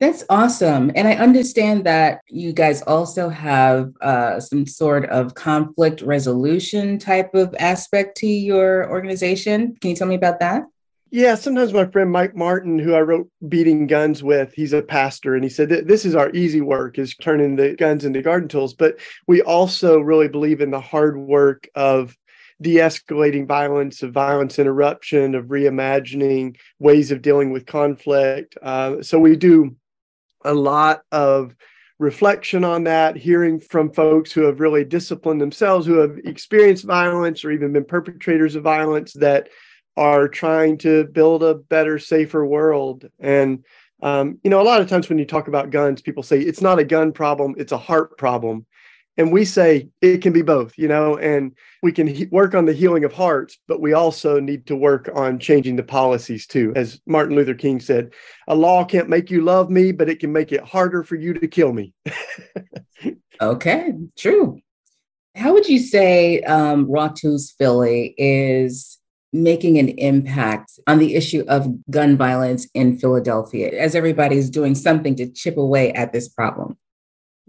That's 0.00 0.24
awesome. 0.30 0.90
And 0.94 1.06
I 1.06 1.16
understand 1.16 1.84
that 1.84 2.22
you 2.26 2.54
guys 2.54 2.80
also 2.82 3.28
have 3.28 3.92
uh, 4.00 4.40
some 4.40 4.66
sort 4.66 5.04
of 5.10 5.34
conflict 5.34 6.00
resolution 6.00 6.98
type 6.98 7.34
of 7.34 7.54
aspect 7.58 8.16
to 8.18 8.26
your 8.26 8.90
organization. 8.90 9.76
Can 9.80 9.90
you 9.90 9.96
tell 9.96 10.08
me 10.08 10.14
about 10.14 10.40
that? 10.40 10.62
Yeah, 11.12 11.34
sometimes 11.34 11.72
my 11.72 11.86
friend 11.86 12.12
Mike 12.12 12.36
Martin, 12.36 12.78
who 12.78 12.94
I 12.94 13.00
wrote 13.00 13.28
Beating 13.48 13.88
Guns 13.88 14.22
with, 14.22 14.52
he's 14.54 14.72
a 14.72 14.80
pastor, 14.80 15.34
and 15.34 15.42
he 15.42 15.50
said 15.50 15.68
that 15.70 15.88
this 15.88 16.04
is 16.04 16.14
our 16.14 16.30
easy 16.30 16.60
work 16.60 17.00
is 17.00 17.16
turning 17.16 17.56
the 17.56 17.74
guns 17.74 18.04
into 18.04 18.22
garden 18.22 18.48
tools. 18.48 18.74
But 18.74 19.00
we 19.26 19.42
also 19.42 19.98
really 19.98 20.28
believe 20.28 20.60
in 20.60 20.70
the 20.70 20.80
hard 20.80 21.18
work 21.18 21.68
of 21.74 22.16
de-escalating 22.62 23.48
violence, 23.48 24.04
of 24.04 24.12
violence 24.12 24.60
interruption, 24.60 25.34
of 25.34 25.46
reimagining 25.46 26.56
ways 26.78 27.10
of 27.10 27.22
dealing 27.22 27.50
with 27.50 27.66
conflict. 27.66 28.56
Uh, 28.62 29.02
so 29.02 29.18
we 29.18 29.34
do 29.34 29.74
a 30.44 30.54
lot 30.54 31.02
of 31.10 31.56
reflection 31.98 32.62
on 32.62 32.84
that, 32.84 33.16
hearing 33.16 33.58
from 33.58 33.92
folks 33.92 34.30
who 34.30 34.42
have 34.42 34.60
really 34.60 34.84
disciplined 34.84 35.40
themselves, 35.40 35.86
who 35.86 35.98
have 35.98 36.18
experienced 36.18 36.84
violence 36.84 37.44
or 37.44 37.50
even 37.50 37.72
been 37.72 37.84
perpetrators 37.84 38.54
of 38.54 38.62
violence 38.62 39.12
that 39.14 39.48
are 40.00 40.28
trying 40.28 40.78
to 40.78 41.04
build 41.04 41.42
a 41.42 41.54
better, 41.54 41.98
safer 41.98 42.44
world. 42.44 43.04
And 43.20 43.64
um, 44.02 44.38
you 44.42 44.48
know, 44.48 44.62
a 44.62 44.64
lot 44.64 44.80
of 44.80 44.88
times 44.88 45.10
when 45.10 45.18
you 45.18 45.26
talk 45.26 45.46
about 45.46 45.70
guns, 45.70 46.00
people 46.00 46.22
say 46.22 46.40
it's 46.40 46.62
not 46.62 46.78
a 46.78 46.84
gun 46.84 47.12
problem; 47.12 47.54
it's 47.58 47.72
a 47.72 47.78
heart 47.78 48.16
problem. 48.16 48.66
And 49.18 49.30
we 49.30 49.44
say 49.44 49.90
it 50.00 50.22
can 50.22 50.32
be 50.32 50.40
both, 50.40 50.78
you 50.78 50.88
know, 50.88 51.18
and 51.18 51.52
we 51.82 51.92
can 51.92 52.06
he- 52.06 52.28
work 52.30 52.54
on 52.54 52.64
the 52.64 52.72
healing 52.72 53.04
of 53.04 53.12
hearts, 53.12 53.58
but 53.68 53.82
we 53.82 53.92
also 53.92 54.40
need 54.40 54.66
to 54.68 54.76
work 54.76 55.10
on 55.14 55.38
changing 55.38 55.76
the 55.76 55.82
policies 55.82 56.46
too. 56.46 56.72
As 56.74 56.98
Martin 57.06 57.36
Luther 57.36 57.52
King 57.52 57.80
said, 57.80 58.14
a 58.48 58.54
law 58.54 58.82
can't 58.82 59.10
make 59.10 59.30
you 59.30 59.42
love 59.42 59.68
me, 59.68 59.92
but 59.92 60.08
it 60.08 60.20
can 60.20 60.32
make 60.32 60.52
it 60.52 60.62
harder 60.62 61.02
for 61.02 61.16
you 61.16 61.34
to 61.34 61.46
kill 61.48 61.74
me. 61.74 61.92
okay, 63.42 63.92
true. 64.16 64.58
How 65.34 65.52
would 65.52 65.68
you 65.68 65.80
say 65.80 66.40
um, 66.42 66.88
Tools 67.14 67.52
Philly 67.58 68.14
is 68.16 68.99
making 69.32 69.78
an 69.78 69.88
impact 69.90 70.72
on 70.86 70.98
the 70.98 71.14
issue 71.14 71.44
of 71.48 71.68
gun 71.90 72.16
violence 72.16 72.68
in 72.74 72.98
Philadelphia 72.98 73.70
as 73.80 73.94
everybody's 73.94 74.50
doing 74.50 74.74
something 74.74 75.14
to 75.16 75.30
chip 75.30 75.56
away 75.56 75.92
at 75.92 76.12
this 76.12 76.28
problem? 76.28 76.76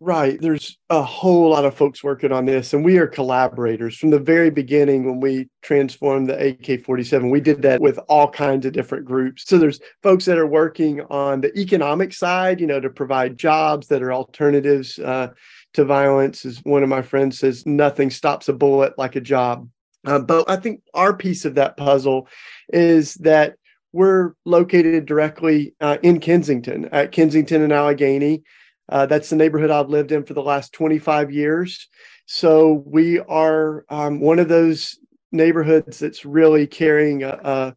Right. 0.04 0.42
There's 0.42 0.80
a 0.90 1.04
whole 1.04 1.52
lot 1.52 1.64
of 1.64 1.76
folks 1.76 2.04
working 2.04 2.32
on 2.32 2.46
this, 2.46 2.74
and 2.74 2.84
we 2.84 2.98
are 2.98 3.06
collaborators 3.06 3.96
from 3.96 4.10
the 4.10 4.18
very 4.18 4.50
beginning 4.50 5.06
when 5.06 5.20
we 5.20 5.48
transformed 5.62 6.28
the 6.28 6.48
AK 6.48 6.84
47. 6.84 7.30
We 7.30 7.40
did 7.40 7.62
that 7.62 7.80
with 7.80 8.00
all 8.10 8.28
kinds 8.28 8.66
of 8.66 8.74
different 8.74 9.06
groups. 9.06 9.44
So 9.46 9.60
there's 9.60 9.80
folks 10.02 10.26
that 10.26 10.40
are 10.40 10.48
working 10.48 11.02
on 11.12 11.42
the 11.42 11.56
economic 11.56 12.14
side, 12.14 12.60
you 12.60 12.66
know, 12.66 12.80
to 12.80 12.90
provide 12.90 13.38
jobs 13.38 13.90
that 13.90 14.02
are 14.02 14.12
alternatives 14.12 14.98
uh, 14.98 15.28
to 15.74 15.86
violence. 15.86 16.46
As 16.46 16.58
one 16.64 16.82
of 16.82 16.90
my 16.90 17.04
friends 17.04 17.38
says, 17.38 17.68
nothing 17.68 18.10
stops 18.10 18.50
a 18.50 18.54
bullet 18.54 18.98
like 18.98 19.16
a 19.16 19.22
job. 19.22 19.70
Uh, 20.05 20.20
but 20.20 20.50
I 20.50 20.55
think 20.55 20.81
our 20.93 21.15
piece 21.15 21.46
of 21.46 21.55
that 21.55 21.77
puzzle 21.77 22.27
is 22.70 23.15
that 23.15 23.55
we're 23.93 24.34
located 24.46 25.05
directly 25.05 25.75
uh, 25.81 25.98
in 26.01 26.20
Kensington, 26.20 26.86
at 26.91 27.12
Kensington 27.12 27.62
and 27.62 27.74
Allegheny. 27.74 28.43
Uh, 28.89 29.05
that's 29.05 29.29
the 29.29 29.36
neighborhood 29.36 29.70
I've 29.72 29.89
lived 29.89 30.12
in 30.12 30.24
for 30.24 30.34
the 30.34 30.43
last 30.43 30.74
25 30.74 31.31
years. 31.31 31.88
So 32.25 32.84
we 32.86 33.20
are 33.20 33.86
um, 33.89 34.20
one 34.20 34.39
of 34.39 34.48
those 34.48 34.98
neighborhoods 35.31 36.00
that's 36.00 36.25
really 36.25 36.67
carrying 36.67 37.24
a, 37.24 37.75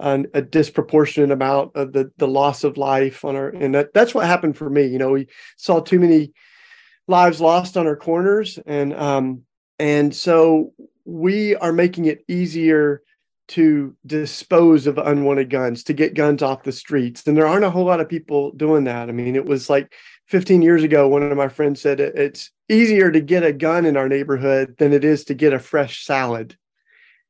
a, 0.00 0.24
a, 0.34 0.42
disproportionate 0.42 1.30
amount 1.30 1.76
of 1.76 1.92
the, 1.92 2.10
the 2.18 2.28
loss 2.28 2.64
of 2.64 2.76
life 2.76 3.24
on 3.24 3.36
our, 3.36 3.48
and 3.48 3.74
that, 3.74 3.92
that's 3.94 4.14
what 4.14 4.26
happened 4.26 4.56
for 4.56 4.68
me. 4.68 4.86
You 4.86 4.98
know, 4.98 5.10
we 5.10 5.28
saw 5.56 5.80
too 5.80 5.98
many 5.98 6.32
lives 7.08 7.40
lost 7.40 7.76
on 7.76 7.86
our 7.86 7.96
corners. 7.96 8.58
And, 8.66 8.94
um, 8.94 9.42
and 9.78 10.14
so 10.14 10.72
we 11.04 11.56
are 11.56 11.72
making 11.72 12.06
it 12.06 12.24
easier 12.28 13.02
to 13.48 13.96
dispose 14.06 14.86
of 14.86 14.96
unwanted 14.96 15.50
guns, 15.50 15.82
to 15.82 15.92
get 15.92 16.14
guns 16.14 16.40
off 16.40 16.62
the 16.62 16.70
streets. 16.70 17.26
And 17.26 17.36
there 17.36 17.48
aren't 17.48 17.64
a 17.64 17.70
whole 17.70 17.84
lot 17.84 17.98
of 17.98 18.08
people 18.08 18.52
doing 18.52 18.84
that. 18.84 19.08
I 19.08 19.12
mean, 19.12 19.34
it 19.34 19.44
was 19.44 19.68
like 19.68 19.92
15 20.28 20.62
years 20.62 20.84
ago, 20.84 21.08
one 21.08 21.24
of 21.24 21.36
my 21.36 21.48
friends 21.48 21.80
said 21.80 21.98
it's 21.98 22.52
easier 22.68 23.10
to 23.10 23.20
get 23.20 23.42
a 23.42 23.52
gun 23.52 23.84
in 23.86 23.96
our 23.96 24.08
neighborhood 24.08 24.76
than 24.78 24.92
it 24.92 25.04
is 25.04 25.24
to 25.24 25.34
get 25.34 25.52
a 25.52 25.58
fresh 25.58 26.04
salad. 26.04 26.56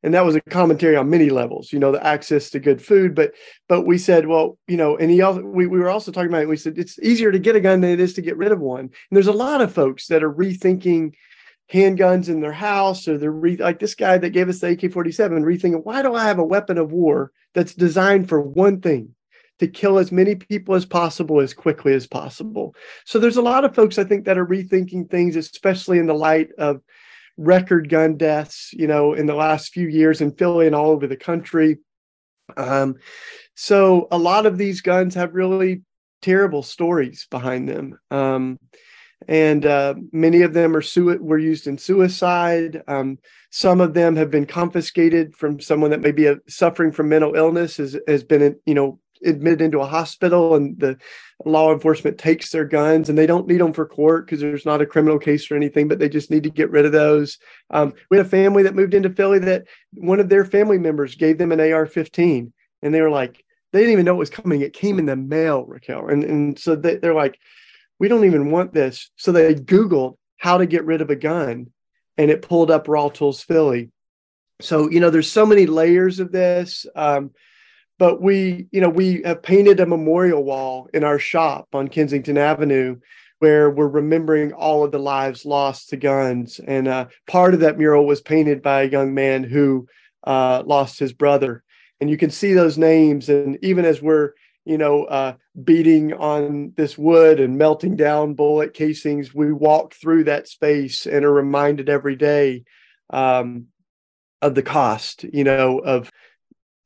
And 0.02 0.12
that 0.12 0.24
was 0.24 0.34
a 0.34 0.40
commentary 0.42 0.96
on 0.96 1.08
many 1.08 1.30
levels, 1.30 1.72
you 1.72 1.78
know, 1.78 1.92
the 1.92 2.06
access 2.06 2.50
to 2.50 2.60
good 2.60 2.82
food. 2.82 3.14
But 3.14 3.32
but 3.68 3.82
we 3.82 3.96
said, 3.96 4.26
well, 4.26 4.58
you 4.66 4.76
know, 4.76 4.96
and 4.96 5.10
he 5.10 5.22
also 5.22 5.42
we, 5.42 5.66
we 5.66 5.78
were 5.78 5.90
also 5.90 6.12
talking 6.12 6.28
about 6.28 6.42
it. 6.42 6.48
We 6.48 6.56
said 6.56 6.78
it's 6.78 6.98
easier 7.00 7.32
to 7.32 7.38
get 7.38 7.56
a 7.56 7.60
gun 7.60 7.80
than 7.80 7.90
it 7.90 8.00
is 8.00 8.14
to 8.14 8.22
get 8.22 8.36
rid 8.36 8.52
of 8.52 8.60
one. 8.60 8.80
And 8.80 8.90
there's 9.10 9.26
a 9.26 9.32
lot 9.32 9.60
of 9.60 9.72
folks 9.72 10.06
that 10.06 10.22
are 10.22 10.32
rethinking 10.32 11.14
handguns 11.72 12.28
in 12.28 12.40
their 12.40 12.52
house 12.52 13.06
or 13.06 13.16
they're 13.16 13.30
re- 13.30 13.56
like 13.56 13.78
this 13.78 13.94
guy 13.94 14.18
that 14.18 14.30
gave 14.30 14.48
us 14.48 14.60
the 14.60 14.70
AK-47 14.70 15.44
rethinking 15.44 15.84
why 15.84 16.02
do 16.02 16.14
I 16.14 16.24
have 16.24 16.38
a 16.38 16.44
weapon 16.44 16.78
of 16.78 16.92
war 16.92 17.30
that's 17.54 17.74
designed 17.74 18.28
for 18.28 18.40
one 18.40 18.80
thing 18.80 19.14
to 19.60 19.68
kill 19.68 19.98
as 19.98 20.10
many 20.10 20.34
people 20.34 20.74
as 20.74 20.86
possible 20.86 21.38
as 21.38 21.52
quickly 21.52 21.92
as 21.92 22.06
possible. 22.06 22.74
So 23.04 23.18
there's 23.18 23.36
a 23.36 23.42
lot 23.42 23.64
of 23.64 23.74
folks 23.74 23.98
I 23.98 24.04
think 24.04 24.24
that 24.24 24.38
are 24.38 24.46
rethinking 24.46 25.10
things 25.10 25.36
especially 25.36 25.98
in 25.98 26.06
the 26.06 26.14
light 26.14 26.48
of 26.58 26.80
record 27.36 27.88
gun 27.88 28.16
deaths, 28.16 28.70
you 28.72 28.86
know, 28.86 29.12
in 29.12 29.26
the 29.26 29.34
last 29.34 29.72
few 29.72 29.86
years 29.86 30.20
in 30.20 30.32
Philly 30.32 30.66
and 30.66 30.74
all 30.74 30.90
over 30.90 31.06
the 31.06 31.16
country. 31.16 31.78
Um, 32.56 32.96
so 33.54 34.08
a 34.10 34.18
lot 34.18 34.46
of 34.46 34.58
these 34.58 34.80
guns 34.80 35.14
have 35.14 35.34
really 35.34 35.82
terrible 36.22 36.62
stories 36.62 37.26
behind 37.30 37.68
them. 37.68 37.98
Um, 38.10 38.58
and 39.28 39.66
uh, 39.66 39.94
many 40.12 40.42
of 40.42 40.54
them 40.54 40.74
are 40.74 40.82
su- 40.82 41.18
were 41.20 41.38
used 41.38 41.66
in 41.66 41.78
suicide. 41.78 42.82
Um, 42.88 43.18
some 43.50 43.80
of 43.80 43.94
them 43.94 44.16
have 44.16 44.30
been 44.30 44.46
confiscated 44.46 45.34
from 45.34 45.60
someone 45.60 45.90
that 45.90 46.00
may 46.00 46.12
be 46.12 46.26
a, 46.26 46.36
suffering 46.48 46.92
from 46.92 47.08
mental 47.08 47.34
illness, 47.34 47.76
has, 47.76 47.98
has 48.08 48.24
been, 48.24 48.56
you 48.64 48.74
know, 48.74 48.98
admitted 49.24 49.60
into 49.60 49.80
a 49.80 49.86
hospital, 49.86 50.54
and 50.54 50.78
the 50.80 50.96
law 51.44 51.72
enforcement 51.72 52.16
takes 52.16 52.50
their 52.50 52.64
guns, 52.64 53.08
and 53.08 53.18
they 53.18 53.26
don't 53.26 53.46
need 53.46 53.60
them 53.60 53.72
for 53.72 53.86
court 53.86 54.26
because 54.26 54.40
there's 54.40 54.64
not 54.64 54.80
a 54.80 54.86
criminal 54.86 55.18
case 55.18 55.50
or 55.50 55.56
anything, 55.56 55.88
but 55.88 55.98
they 55.98 56.08
just 56.08 56.30
need 56.30 56.42
to 56.42 56.50
get 56.50 56.70
rid 56.70 56.86
of 56.86 56.92
those. 56.92 57.38
Um, 57.70 57.92
we 58.10 58.16
had 58.16 58.24
a 58.24 58.28
family 58.28 58.62
that 58.62 58.74
moved 58.74 58.94
into 58.94 59.10
Philly 59.10 59.38
that 59.40 59.64
one 59.92 60.20
of 60.20 60.28
their 60.28 60.44
family 60.44 60.78
members 60.78 61.14
gave 61.14 61.38
them 61.38 61.52
an 61.52 61.60
AR-15, 61.60 62.52
and 62.82 62.94
they 62.94 63.02
were 63.02 63.10
like, 63.10 63.44
they 63.72 63.80
didn't 63.80 63.92
even 63.92 64.04
know 64.04 64.14
it 64.14 64.18
was 64.18 64.30
coming. 64.30 64.62
It 64.62 64.72
came 64.72 64.98
in 64.98 65.06
the 65.06 65.16
mail, 65.16 65.66
Racquel, 65.66 66.10
and 66.10 66.24
and 66.24 66.58
so 66.58 66.74
they, 66.74 66.96
they're 66.96 67.14
like 67.14 67.38
we 68.00 68.08
don't 68.08 68.24
even 68.24 68.50
want 68.50 68.72
this. 68.72 69.10
So 69.16 69.30
they 69.30 69.54
Googled 69.54 70.16
how 70.38 70.58
to 70.58 70.66
get 70.66 70.84
rid 70.84 71.02
of 71.02 71.10
a 71.10 71.16
gun 71.16 71.70
and 72.16 72.30
it 72.30 72.42
pulled 72.42 72.70
up 72.70 72.86
RAWTools 72.86 73.44
Philly. 73.44 73.90
So, 74.60 74.90
you 74.90 74.98
know, 74.98 75.10
there's 75.10 75.30
so 75.30 75.46
many 75.46 75.66
layers 75.66 76.18
of 76.18 76.32
this. 76.32 76.86
Um, 76.96 77.30
but 77.98 78.20
we, 78.20 78.66
you 78.72 78.80
know, 78.80 78.88
we 78.88 79.22
have 79.24 79.42
painted 79.42 79.78
a 79.78 79.86
memorial 79.86 80.42
wall 80.42 80.88
in 80.94 81.04
our 81.04 81.18
shop 81.18 81.68
on 81.74 81.88
Kensington 81.88 82.38
Avenue 82.38 82.96
where 83.40 83.70
we're 83.70 83.88
remembering 83.88 84.52
all 84.52 84.84
of 84.84 84.92
the 84.92 84.98
lives 84.98 85.44
lost 85.44 85.90
to 85.90 85.96
guns. 85.96 86.60
And 86.66 86.88
uh, 86.88 87.06
part 87.26 87.54
of 87.54 87.60
that 87.60 87.78
mural 87.78 88.06
was 88.06 88.20
painted 88.20 88.62
by 88.62 88.82
a 88.82 88.90
young 88.90 89.14
man 89.14 89.44
who 89.44 89.86
uh, 90.24 90.62
lost 90.64 90.98
his 90.98 91.12
brother. 91.12 91.62
And 92.00 92.08
you 92.08 92.16
can 92.16 92.30
see 92.30 92.54
those 92.54 92.78
names. 92.78 93.28
And 93.28 93.58
even 93.62 93.84
as 93.84 94.00
we're 94.00 94.32
you 94.64 94.78
know, 94.78 95.04
uh, 95.04 95.34
beating 95.64 96.12
on 96.12 96.72
this 96.76 96.96
wood 96.96 97.40
and 97.40 97.58
melting 97.58 97.96
down 97.96 98.34
bullet 98.34 98.74
casings. 98.74 99.34
We 99.34 99.52
walk 99.52 99.94
through 99.94 100.24
that 100.24 100.48
space 100.48 101.06
and 101.06 101.24
are 101.24 101.32
reminded 101.32 101.88
every 101.88 102.16
day 102.16 102.64
um, 103.10 103.66
of 104.42 104.54
the 104.54 104.62
cost, 104.62 105.24
you 105.24 105.44
know, 105.44 105.78
of 105.78 106.10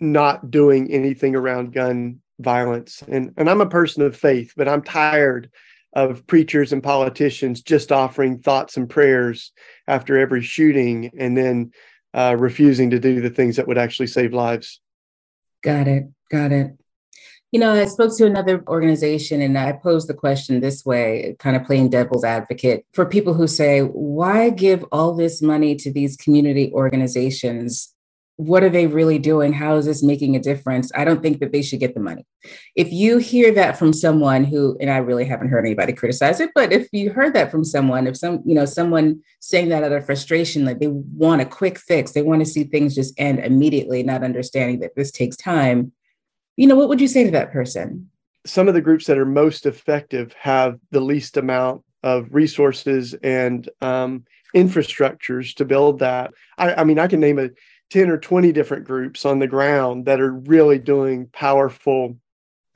not 0.00 0.50
doing 0.50 0.90
anything 0.90 1.34
around 1.34 1.72
gun 1.72 2.20
violence. 2.38 3.02
And 3.06 3.32
and 3.36 3.48
I'm 3.48 3.60
a 3.60 3.68
person 3.68 4.02
of 4.02 4.16
faith, 4.16 4.52
but 4.56 4.68
I'm 4.68 4.82
tired 4.82 5.50
of 5.94 6.26
preachers 6.26 6.72
and 6.72 6.82
politicians 6.82 7.62
just 7.62 7.92
offering 7.92 8.40
thoughts 8.40 8.76
and 8.76 8.90
prayers 8.90 9.52
after 9.86 10.18
every 10.18 10.42
shooting 10.42 11.12
and 11.18 11.36
then 11.36 11.70
uh, 12.12 12.34
refusing 12.38 12.90
to 12.90 12.98
do 12.98 13.20
the 13.20 13.30
things 13.30 13.56
that 13.56 13.68
would 13.68 13.78
actually 13.78 14.08
save 14.08 14.32
lives. 14.32 14.80
Got 15.62 15.86
it. 15.88 16.04
Got 16.30 16.52
it. 16.52 16.76
You 17.54 17.60
know, 17.60 17.72
I 17.72 17.84
spoke 17.84 18.16
to 18.16 18.26
another 18.26 18.64
organization 18.66 19.40
and 19.40 19.56
I 19.56 19.70
posed 19.70 20.08
the 20.08 20.14
question 20.14 20.58
this 20.58 20.84
way, 20.84 21.36
kind 21.38 21.54
of 21.54 21.62
playing 21.62 21.90
devil's 21.90 22.24
advocate 22.24 22.84
for 22.92 23.06
people 23.06 23.32
who 23.32 23.46
say, 23.46 23.78
why 23.82 24.50
give 24.50 24.84
all 24.90 25.14
this 25.14 25.40
money 25.40 25.76
to 25.76 25.92
these 25.92 26.16
community 26.16 26.72
organizations 26.72 27.94
what 28.36 28.64
are 28.64 28.68
they 28.68 28.88
really 28.88 29.20
doing? 29.20 29.52
How 29.52 29.76
is 29.76 29.86
this 29.86 30.02
making 30.02 30.34
a 30.34 30.40
difference? 30.40 30.90
I 30.92 31.04
don't 31.04 31.22
think 31.22 31.38
that 31.38 31.52
they 31.52 31.62
should 31.62 31.78
get 31.78 31.94
the 31.94 32.00
money. 32.00 32.26
If 32.74 32.92
you 32.92 33.18
hear 33.18 33.52
that 33.52 33.78
from 33.78 33.92
someone 33.92 34.42
who, 34.42 34.76
and 34.80 34.90
I 34.90 34.96
really 34.96 35.24
haven't 35.24 35.50
heard 35.50 35.64
anybody 35.64 35.92
criticize 35.92 36.40
it, 36.40 36.50
but 36.52 36.72
if 36.72 36.88
you 36.90 37.10
heard 37.10 37.34
that 37.34 37.52
from 37.52 37.62
someone, 37.62 38.08
if 38.08 38.16
some, 38.16 38.42
you 38.44 38.56
know, 38.56 38.64
someone 38.64 39.22
saying 39.38 39.68
that 39.68 39.84
out 39.84 39.92
of 39.92 40.04
frustration, 40.04 40.64
like 40.64 40.80
they 40.80 40.88
want 40.88 41.42
a 41.42 41.46
quick 41.46 41.78
fix, 41.78 42.10
they 42.10 42.22
want 42.22 42.40
to 42.40 42.50
see 42.50 42.64
things 42.64 42.96
just 42.96 43.14
end 43.18 43.38
immediately, 43.38 44.02
not 44.02 44.24
understanding 44.24 44.80
that 44.80 44.96
this 44.96 45.12
takes 45.12 45.36
time, 45.36 45.92
you 46.56 46.66
know, 46.66 46.76
what 46.76 46.88
would 46.88 47.00
you 47.00 47.08
say 47.08 47.24
to 47.24 47.30
that 47.32 47.52
person? 47.52 48.10
Some 48.46 48.68
of 48.68 48.74
the 48.74 48.80
groups 48.80 49.06
that 49.06 49.18
are 49.18 49.26
most 49.26 49.66
effective 49.66 50.34
have 50.34 50.78
the 50.90 51.00
least 51.00 51.36
amount 51.36 51.82
of 52.02 52.28
resources 52.30 53.14
and 53.14 53.68
um, 53.80 54.24
infrastructures 54.54 55.54
to 55.56 55.64
build 55.64 56.00
that. 56.00 56.32
I, 56.58 56.74
I 56.74 56.84
mean, 56.84 56.98
I 56.98 57.06
can 57.06 57.20
name 57.20 57.38
a 57.38 57.50
10 57.90 58.10
or 58.10 58.18
20 58.18 58.52
different 58.52 58.84
groups 58.84 59.24
on 59.24 59.38
the 59.38 59.46
ground 59.46 60.06
that 60.06 60.20
are 60.20 60.32
really 60.32 60.78
doing 60.78 61.28
powerful 61.32 62.16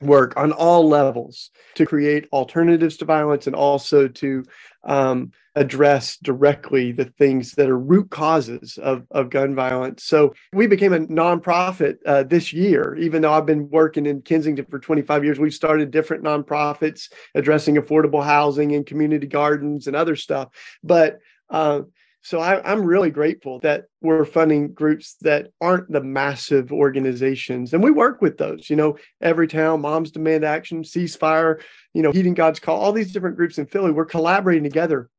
work 0.01 0.35
on 0.37 0.51
all 0.51 0.87
levels 0.87 1.51
to 1.75 1.85
create 1.85 2.27
alternatives 2.31 2.97
to 2.97 3.05
violence 3.05 3.47
and 3.47 3.55
also 3.55 4.07
to 4.07 4.45
um, 4.83 5.31
address 5.59 6.15
directly 6.23 6.93
the 6.93 7.03
things 7.03 7.51
that 7.51 7.69
are 7.69 7.77
root 7.77 8.09
causes 8.09 8.79
of, 8.81 9.05
of 9.11 9.29
gun 9.29 9.53
violence. 9.53 10.05
So 10.05 10.33
we 10.53 10.67
became 10.67 10.93
a 10.93 10.99
nonprofit 10.99 11.97
uh, 12.05 12.23
this 12.23 12.53
year, 12.53 12.95
even 12.95 13.21
though 13.21 13.33
I've 13.33 13.45
been 13.45 13.69
working 13.69 14.05
in 14.05 14.21
Kensington 14.21 14.65
for 14.69 14.79
25 14.79 15.25
years. 15.25 15.37
We've 15.37 15.53
started 15.53 15.91
different 15.91 16.23
nonprofits 16.23 17.11
addressing 17.35 17.75
affordable 17.75 18.23
housing 18.23 18.73
and 18.73 18.85
community 18.85 19.27
gardens 19.27 19.87
and 19.87 19.97
other 19.97 20.15
stuff. 20.15 20.47
But 20.81 21.19
uh, 21.49 21.81
so 22.21 22.39
I, 22.39 22.71
am 22.71 22.85
really 22.85 23.11
grateful 23.11 23.59
that 23.59 23.85
we're 24.01 24.23
funding 24.23 24.73
groups 24.73 25.15
that 25.21 25.51
aren't 25.59 25.91
the 25.91 26.01
massive 26.01 26.71
organizations, 26.71 27.73
and 27.73 27.83
we 27.83 27.91
work 27.91 28.21
with 28.21 28.37
those. 28.37 28.69
You 28.69 28.77
know, 28.77 28.97
Everytown, 29.21 29.81
Moms 29.81 30.11
Demand 30.11 30.45
Action, 30.45 30.83
Ceasefire, 30.83 31.61
you 31.93 32.01
know, 32.01 32.11
Heeding 32.11 32.33
God's 32.33 32.59
Call, 32.59 32.79
all 32.79 32.91
these 32.91 33.11
different 33.11 33.35
groups 33.35 33.57
in 33.57 33.65
Philly. 33.65 33.91
We're 33.91 34.05
collaborating 34.05 34.63
together, 34.63 35.09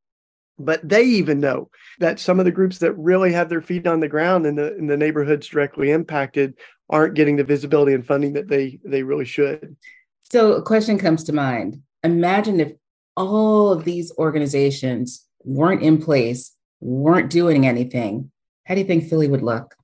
but 0.64 0.86
they 0.86 1.02
even 1.02 1.40
know 1.40 1.70
that 1.98 2.20
some 2.20 2.38
of 2.38 2.44
the 2.44 2.52
groups 2.52 2.78
that 2.78 2.92
really 2.92 3.32
have 3.32 3.48
their 3.48 3.62
feet 3.62 3.86
on 3.86 4.00
the 4.00 4.08
ground 4.08 4.46
in 4.46 4.54
the 4.54 4.76
in 4.76 4.86
the 4.86 4.96
neighborhoods 4.96 5.48
directly 5.48 5.90
impacted 5.90 6.54
aren't 6.88 7.14
getting 7.14 7.36
the 7.36 7.44
visibility 7.44 7.94
and 7.94 8.06
funding 8.06 8.34
that 8.34 8.48
they 8.48 8.78
they 8.84 9.02
really 9.02 9.24
should. 9.24 9.76
So, 10.30 10.52
a 10.52 10.62
question 10.62 10.98
comes 10.98 11.24
to 11.24 11.32
mind: 11.32 11.80
Imagine 12.04 12.60
if 12.60 12.72
all 13.16 13.72
of 13.72 13.84
these 13.84 14.12
organizations 14.18 15.26
weren't 15.42 15.82
in 15.82 16.00
place 16.00 16.54
weren't 16.80 17.30
doing 17.30 17.66
anything, 17.66 18.30
how 18.64 18.74
do 18.74 18.80
you 18.80 18.86
think 18.86 19.08
Philly 19.08 19.28
would 19.28 19.42
look? 19.42 19.74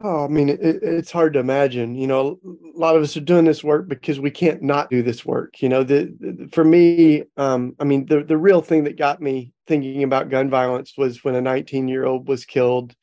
Oh, 0.00 0.24
I 0.24 0.28
mean, 0.28 0.48
it, 0.48 0.60
it's 0.60 1.12
hard 1.12 1.32
to 1.34 1.38
imagine. 1.38 1.94
You 1.94 2.06
know, 2.06 2.38
a 2.44 2.78
lot 2.78 2.96
of 2.96 3.02
us 3.02 3.16
are 3.16 3.20
doing 3.20 3.44
this 3.44 3.64
work 3.64 3.88
because 3.88 4.20
we 4.20 4.30
can't 4.30 4.62
not 4.62 4.90
do 4.90 5.02
this 5.02 5.24
work. 5.24 5.62
You 5.62 5.68
know, 5.68 5.82
the, 5.84 6.12
the 6.18 6.48
for 6.52 6.64
me, 6.64 7.24
um, 7.36 7.74
I 7.78 7.84
mean, 7.84 8.06
the 8.06 8.22
the 8.24 8.36
real 8.36 8.60
thing 8.60 8.84
that 8.84 8.98
got 8.98 9.22
me 9.22 9.52
thinking 9.66 10.02
about 10.02 10.30
gun 10.30 10.50
violence 10.50 10.94
was 10.96 11.22
when 11.24 11.36
a 11.36 11.40
19 11.40 11.88
year 11.88 12.04
old 12.04 12.28
was 12.28 12.44
killed 12.44 12.94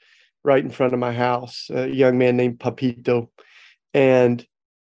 right 0.43 0.63
in 0.63 0.69
front 0.69 0.93
of 0.93 0.99
my 0.99 1.13
house, 1.13 1.69
a 1.73 1.87
young 1.87 2.17
man 2.17 2.35
named 2.35 2.59
Papito, 2.59 3.29
and 3.93 4.45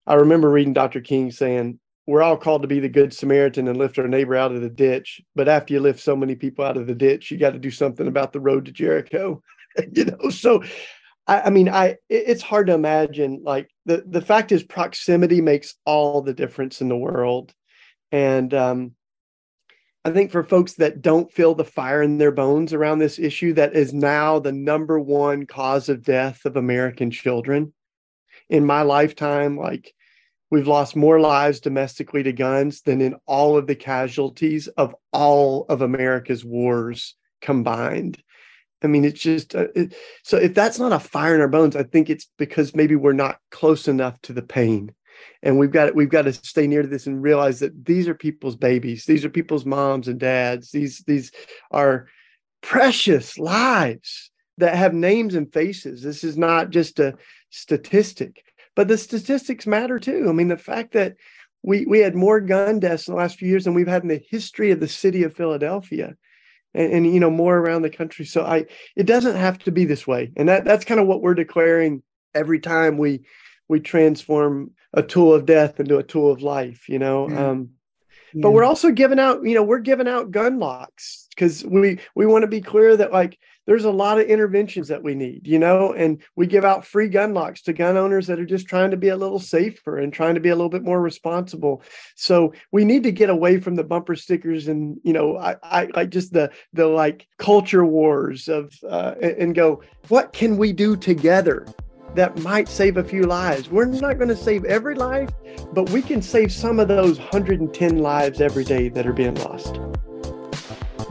I 0.07 0.15
remember 0.15 0.49
reading 0.49 0.73
Dr. 0.73 1.00
King 1.00 1.31
saying, 1.31 1.81
we're 2.07 2.23
all 2.23 2.37
called 2.37 2.62
to 2.62 2.69
be 2.69 2.79
the 2.79 2.88
good 2.88 3.12
Samaritan 3.12 3.67
and 3.67 3.76
lift 3.76 3.99
our 3.99 4.07
neighbor 4.07 4.37
out 4.37 4.53
of 4.53 4.61
the 4.61 4.69
ditch. 4.71 5.21
But 5.35 5.49
after 5.49 5.75
you 5.75 5.81
lift 5.81 6.00
so 6.00 6.15
many 6.15 6.37
people 6.37 6.65
out 6.65 6.76
of 6.76 6.87
the 6.87 6.95
ditch, 6.95 7.31
you 7.31 7.38
got 7.38 7.53
to 7.53 7.59
do 7.59 7.71
something 7.73 8.07
about 8.07 8.33
the 8.33 8.41
road 8.41 8.67
to 8.67 8.73
Jericho. 8.73 9.43
you 9.93 10.05
know, 10.05 10.31
so 10.31 10.62
I, 11.26 11.42
I, 11.42 11.50
mean, 11.50 11.68
I 11.68 11.97
it's 12.09 12.42
hard 12.42 12.68
to 12.68 12.75
imagine. 12.75 13.42
Like 13.42 13.71
the 13.85 14.04
the 14.06 14.21
fact 14.21 14.52
is, 14.52 14.62
proximity 14.62 15.40
makes 15.40 15.75
all 15.85 16.23
the 16.23 16.35
difference 16.35 16.80
in 16.80 16.88
the 16.88 16.97
world, 16.97 17.52
and 18.12 18.52
um, 18.54 18.92
I 20.04 20.11
think 20.11 20.30
for 20.30 20.45
folks 20.45 20.75
that 20.75 21.02
don't 21.02 21.33
feel 21.33 21.54
the 21.54 21.64
fire 21.64 22.02
in 22.02 22.18
their 22.18 22.33
bones 22.33 22.73
around 22.73 22.99
this 22.99 23.18
issue, 23.18 23.52
that 23.54 23.75
is 23.75 23.92
now 23.92 24.38
the 24.38 24.52
number 24.52 24.99
one 24.99 25.47
cause 25.47 25.88
of 25.88 26.02
death 26.02 26.45
of 26.45 26.56
American 26.56 27.11
children. 27.11 27.73
In 28.49 28.64
my 28.64 28.83
lifetime, 28.83 29.56
like 29.56 29.92
We've 30.49 30.68
lost 30.68 30.95
more 30.95 31.18
lives 31.18 31.59
domestically 31.59 32.23
to 32.23 32.33
guns 32.33 32.82
than 32.82 33.00
in 33.00 33.17
all 33.26 33.58
of 33.58 33.67
the 33.67 33.75
casualties 33.75 34.69
of 34.69 34.95
all 35.12 35.67
of 35.69 35.82
America's 35.82 36.45
wars 36.45 37.17
combined. 37.41 38.23
I 38.82 38.89
mean, 38.89 39.04
it's 39.04 39.21
just 39.21 39.54
uh, 39.54 39.69
it, 39.75 39.95
so 40.23 40.36
if 40.36 40.54
that's 40.54 40.78
not 40.78 40.93
a 40.93 40.99
fire 40.99 41.34
in 41.34 41.41
our 41.41 41.49
bones, 41.49 41.76
I 41.76 41.82
think 41.82 42.10
it's 42.10 42.28
because 42.39 42.75
maybe 42.75 42.97
we're 42.97 43.12
not 43.12 43.39
close 43.50 43.89
enough 43.89 44.21
to 44.23 44.32
the 44.32 44.43
pain, 44.43 44.95
and 45.43 45.58
we've 45.58 45.71
got 45.71 45.95
we've 45.95 46.10
got 46.10 46.23
to 46.23 46.32
stay 46.32 46.67
near 46.67 46.82
to 46.82 46.89
this 46.89 47.06
and 47.06 47.23
realize 47.23 47.60
that 47.60 47.86
these 47.86 48.06
are 48.06 48.15
people's 48.15 48.56
babies, 48.56 49.04
these 49.04 49.25
are 49.25 49.30
people's 49.30 49.65
moms 49.65 50.08
and 50.08 50.21
dads, 50.21 50.71
these 50.71 51.02
these 51.06 51.32
are 51.71 52.06
precious 52.62 53.39
lives 53.39 54.30
that 54.58 54.75
have 54.75 54.95
names 54.95 55.34
and 55.34 55.52
faces. 55.52 56.02
This 56.02 56.25
is 56.25 56.36
not 56.36 56.71
just 56.71 56.99
a 56.99 57.15
statistic. 57.50 58.43
But 58.75 58.89
the 58.89 58.99
statistics 58.99 59.67
matter 59.67 59.99
too. 59.99 60.26
I 60.28 60.32
mean, 60.32 60.49
the 60.49 60.58
fact 60.58 60.93
that 60.93 61.17
we 61.62 61.86
we 61.86 62.00
had 62.00 62.15
more 62.15 62.41
gun 62.41 62.78
deaths 62.78 63.08
in 63.08 63.15
the 63.15 63.19
last 63.19 63.39
few 63.39 63.49
years 63.49 63.65
than 63.65 63.75
we've 63.75 63.89
had 63.89 64.02
in 64.02 64.08
the 64.08 64.23
history 64.30 64.71
of 64.71 64.80
the 64.80 64.89
city 64.89 65.23
of 65.23 65.34
Philadelphia. 65.34 66.15
And, 66.76 66.93
and, 66.93 67.15
you 67.15 67.21
know 67.21 67.30
more 67.30 67.56
around 67.58 67.82
the 67.82 67.91
country. 67.91 68.25
So 68.26 68.45
i 68.45 68.67
it 68.97 69.06
doesn't 69.06 69.36
have 69.36 69.58
to 69.60 69.73
be 69.73 69.84
this 69.84 70.06
way. 70.06 70.32
And 70.36 70.49
that 70.49 70.65
that's 70.65 70.84
kind 70.84 71.00
of 71.00 71.06
what 71.06 71.23
we're 71.23 71.34
declaring 71.34 72.02
every 72.34 72.60
time 72.60 72.99
we 72.99 73.23
we 73.69 73.80
transform 73.80 74.71
a 74.93 75.02
tool 75.02 75.32
of 75.34 75.47
death 75.47 75.80
into 75.80 75.99
a 75.99 76.02
tool 76.02 76.30
of 76.30 76.43
life 76.43 76.89
you 76.89 76.99
know? 76.99 77.28
Yeah. 77.28 77.49
um 77.50 77.71
yeah. 78.32 78.43
but 78.43 78.52
we're 78.52 78.65
also 78.65 78.91
giving 78.91 79.19
out 79.19 79.45
you 79.45 79.54
know 79.54 79.62
we're 79.62 79.78
giving 79.78 80.08
out 80.08 80.30
gun 80.30 80.58
locks 80.58 81.26
because 81.30 81.65
we 81.65 81.99
we 82.15 82.26
want 82.26 82.43
to 82.43 82.49
be 82.49 82.60
clear 82.60 82.97
that 82.97 83.12
like 83.12 83.39
there's 83.67 83.84
a 83.84 83.91
lot 83.91 84.19
of 84.19 84.26
interventions 84.26 84.89
that 84.89 85.02
we 85.02 85.15
need, 85.15 85.47
you 85.47 85.58
know, 85.58 85.93
and 85.93 86.23
we 86.36 86.47
give 86.47 86.65
out 86.65 86.86
free 86.86 87.08
gun 87.08 87.34
locks 87.34 87.62
to 87.62 87.73
gun 87.73 87.97
owners 87.97 88.28
that 88.28 88.39
are 88.39 88.47
just 88.47 88.69
trying 88.69 88.93
to 88.93 88.97
be 88.97 89.08
a 89.08 89.17
little 89.17 89.41
safer 89.41 89.99
and 89.99 90.12
trying 90.12 90.34
to 90.34 90.41
be 90.41 90.49
a 90.49 90.54
little 90.54 90.71
bit 90.71 90.84
more 90.84 91.00
responsible. 91.00 91.82
So 92.15 92.52
we 92.71 92.84
need 92.84 93.02
to 93.02 93.12
get 93.12 93.28
away 93.28 93.58
from 93.58 93.75
the 93.75 93.84
bumper 93.84 94.15
stickers 94.15 94.69
and, 94.69 94.99
you 95.02 95.12
know, 95.12 95.36
I, 95.36 95.56
I 95.62 95.89
like 95.95 96.10
just 96.10 96.32
the 96.32 96.50
the 96.73 96.86
like 96.86 97.26
culture 97.39 97.84
wars 97.84 98.49
of 98.49 98.73
uh, 98.89 99.15
and 99.21 99.54
go, 99.54 99.82
what 100.08 100.32
can 100.32 100.56
we 100.56 100.73
do 100.73 100.97
together 100.97 101.67
that 102.17 102.39
might 102.39 102.69
save 102.69 102.97
a 102.97 103.05
few 103.05 103.23
lives. 103.25 103.71
We're 103.71 103.85
not 103.85 104.19
going 104.19 104.29
to 104.29 104.37
save 104.37 104.65
every 104.65 104.95
life, 104.95 105.31
but 105.73 105.89
we 105.91 106.02
can 106.02 106.21
save 106.21 106.52
some 106.52 106.81
of 106.81 106.89
those 106.89 107.19
110 107.19 107.99
lives 107.99 108.41
every 108.41 108.65
day 108.65 108.89
that 108.89 109.07
are 109.07 109.13
being 109.13 109.35
lost. 109.37 109.79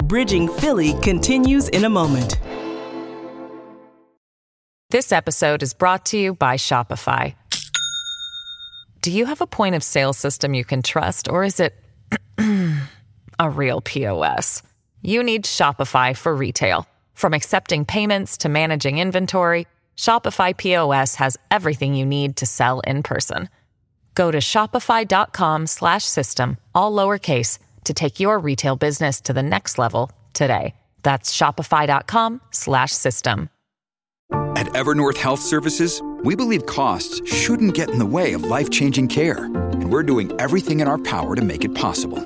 Bridging 0.06 0.50
Philly 0.50 0.94
continues 1.02 1.70
in 1.70 1.86
a 1.86 1.90
moment. 1.90 2.40
This 4.92 5.12
episode 5.12 5.64
is 5.64 5.74
brought 5.74 6.06
to 6.08 6.18
you 6.18 6.34
by 6.34 6.58
Shopify. 6.58 7.36
Do 9.02 9.12
you 9.12 9.26
have 9.26 9.42
a 9.42 9.48
point 9.48 9.76
of 9.76 9.84
sale 9.84 10.14
system 10.14 10.54
you 10.54 10.66
can 10.66 10.82
trust, 10.82 11.28
or 11.28 11.44
is 11.44 11.60
it 11.60 11.76
a 13.40 13.50
real 13.50 13.82
POS? 13.82 14.64
You 15.02 15.22
need 15.22 15.46
Shopify 15.46 16.16
for 16.16 16.36
retail. 16.36 16.88
From 17.14 17.34
accepting 17.34 17.86
payments 17.86 18.38
to 18.38 18.50
managing 18.50 18.98
inventory, 18.98 19.68
Shopify 19.98 20.56
POS 20.56 21.16
has 21.16 21.38
everything 21.52 21.96
you 21.96 22.06
need 22.06 22.38
to 22.38 22.46
sell 22.46 22.80
in 22.82 23.04
person. 23.04 23.50
Go 24.14 24.32
to 24.32 24.40
shopify.com/system 24.40 26.58
all 26.74 26.92
lowercase 26.92 27.60
to 27.86 27.94
take 27.94 28.20
your 28.20 28.40
retail 28.40 28.76
business 28.76 29.22
to 29.22 29.34
the 29.34 29.44
next 29.44 29.78
level 29.78 30.12
today. 30.34 30.76
That's 31.04 31.36
shopify.com 31.36 32.42
slash 32.52 32.92
system. 32.92 33.50
At 34.56 34.68
Evernorth 34.68 35.18
Health 35.18 35.42
Services, 35.42 36.02
we 36.24 36.36
believe 36.36 36.66
costs 36.66 37.22
shouldn't 37.32 37.76
get 37.76 37.92
in 37.92 38.00
the 38.00 38.06
way 38.06 38.34
of 38.34 38.44
life-changing 38.44 39.10
care. 39.10 39.46
And 39.46 39.92
we're 39.92 40.02
doing 40.02 40.32
everything 40.40 40.80
in 40.80 40.88
our 40.88 40.98
power 40.98 41.36
to 41.36 41.44
make 41.44 41.64
it 41.64 41.76
possible. 41.76 42.18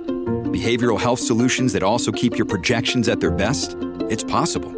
Behavioral 0.49 0.99
health 0.99 1.19
solutions 1.19 1.73
that 1.73 1.83
also 1.83 2.11
keep 2.11 2.37
your 2.37 2.45
projections 2.45 3.09
at 3.09 3.19
their 3.19 3.31
best? 3.31 3.75
It's 4.09 4.23
possible. 4.23 4.73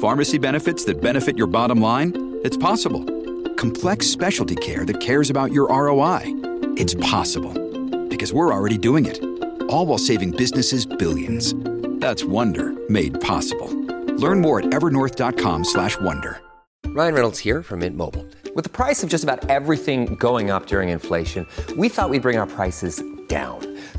Pharmacy 0.00 0.38
benefits 0.38 0.86
that 0.86 1.02
benefit 1.02 1.36
your 1.36 1.46
bottom 1.46 1.78
line? 1.78 2.38
It's 2.42 2.56
possible. 2.56 3.04
Complex 3.56 4.06
specialty 4.06 4.56
care 4.56 4.86
that 4.86 4.98
cares 4.98 5.28
about 5.28 5.52
your 5.52 5.68
ROI? 5.68 6.20
It's 6.78 6.94
possible. 6.94 7.52
Because 8.08 8.32
we're 8.32 8.50
already 8.50 8.78
doing 8.78 9.04
it 9.04 9.22
all 9.68 9.84
while 9.84 9.98
saving 9.98 10.30
businesses 10.30 10.86
billions. 10.86 11.54
That's 12.00 12.24
Wonder 12.24 12.72
made 12.88 13.20
possible. 13.20 13.68
Learn 14.16 14.40
more 14.40 14.60
at 14.60 14.66
evernorth.com/wonder. 14.72 16.40
Ryan 16.86 17.14
Reynolds 17.14 17.38
here 17.40 17.62
from 17.62 17.80
Mint 17.80 17.96
Mobile. 17.96 18.24
With 18.54 18.64
the 18.64 18.70
price 18.70 19.02
of 19.02 19.10
just 19.10 19.22
about 19.22 19.50
everything 19.50 20.14
going 20.16 20.50
up 20.50 20.66
during 20.66 20.88
inflation, 20.88 21.46
we 21.76 21.90
thought 21.90 22.08
we'd 22.08 22.22
bring 22.22 22.38
our 22.38 22.46
prices 22.46 23.02
down. 23.28 23.69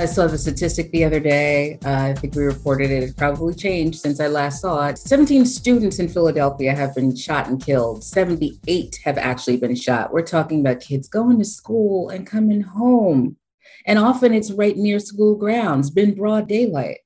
I 0.00 0.06
saw 0.06 0.26
the 0.26 0.38
statistic 0.38 0.90
the 0.92 1.04
other 1.04 1.20
day. 1.20 1.78
Uh, 1.84 1.90
I 1.90 2.14
think 2.14 2.34
we 2.34 2.42
reported 2.44 2.90
it. 2.90 3.02
It's 3.02 3.12
probably 3.12 3.52
changed 3.52 4.00
since 4.00 4.18
I 4.18 4.28
last 4.28 4.62
saw 4.62 4.86
it. 4.86 4.96
17 4.96 5.44
students 5.44 5.98
in 5.98 6.08
Philadelphia 6.08 6.74
have 6.74 6.94
been 6.94 7.14
shot 7.14 7.48
and 7.48 7.62
killed. 7.62 8.02
78 8.02 8.98
have 9.04 9.18
actually 9.18 9.58
been 9.58 9.74
shot. 9.74 10.10
We're 10.10 10.22
talking 10.22 10.60
about 10.60 10.80
kids 10.80 11.06
going 11.06 11.38
to 11.38 11.44
school 11.44 12.08
and 12.08 12.26
coming 12.26 12.62
home. 12.62 13.36
And 13.84 13.98
often 13.98 14.32
it's 14.32 14.50
right 14.50 14.74
near 14.74 15.00
school 15.00 15.36
grounds, 15.36 15.90
been 15.90 16.14
broad 16.14 16.48
daylight. 16.48 17.00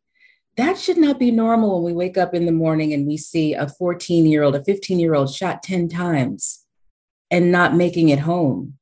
That 0.57 0.78
should 0.78 0.98
not 0.98 1.18
be 1.18 1.33
normal 1.33 1.83
when 1.83 1.92
we 1.92 1.98
wake 1.98 2.16
up 2.16 2.33
in 2.33 2.46
the 2.46 2.52
morning 2.52 2.92
and 2.92 3.09
we 3.09 3.16
see 3.16 3.54
a 3.54 3.66
14 3.66 4.24
year 4.24 4.44
old, 4.44 4.54
a 4.54 4.62
15 4.62 5.00
year 5.00 5.16
old 5.16 5.35
shot 5.35 5.64
10 5.64 5.88
times 5.88 6.64
and 7.28 7.50
not 7.50 7.74
making 7.74 8.11
it 8.11 8.20
home 8.20 8.78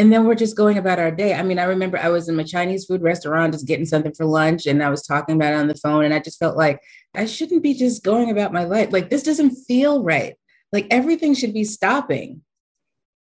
and 0.00 0.10
then 0.10 0.24
we're 0.24 0.34
just 0.34 0.56
going 0.56 0.78
about 0.78 0.98
our 0.98 1.10
day. 1.10 1.34
I 1.34 1.42
mean, 1.42 1.58
I 1.58 1.64
remember 1.64 1.98
I 1.98 2.08
was 2.08 2.26
in 2.26 2.34
my 2.34 2.42
Chinese 2.42 2.86
food 2.86 3.02
restaurant 3.02 3.52
just 3.52 3.66
getting 3.66 3.84
something 3.84 4.14
for 4.14 4.24
lunch 4.24 4.64
and 4.64 4.82
I 4.82 4.88
was 4.88 5.02
talking 5.02 5.36
about 5.36 5.52
it 5.52 5.56
on 5.56 5.68
the 5.68 5.74
phone 5.74 6.06
and 6.06 6.14
I 6.14 6.20
just 6.20 6.38
felt 6.38 6.56
like 6.56 6.80
I 7.14 7.26
shouldn't 7.26 7.62
be 7.62 7.74
just 7.74 8.02
going 8.02 8.30
about 8.30 8.50
my 8.50 8.64
life. 8.64 8.92
Like 8.92 9.10
this 9.10 9.22
doesn't 9.22 9.56
feel 9.68 10.02
right. 10.02 10.36
Like 10.72 10.86
everything 10.90 11.34
should 11.34 11.52
be 11.52 11.64
stopping 11.64 12.40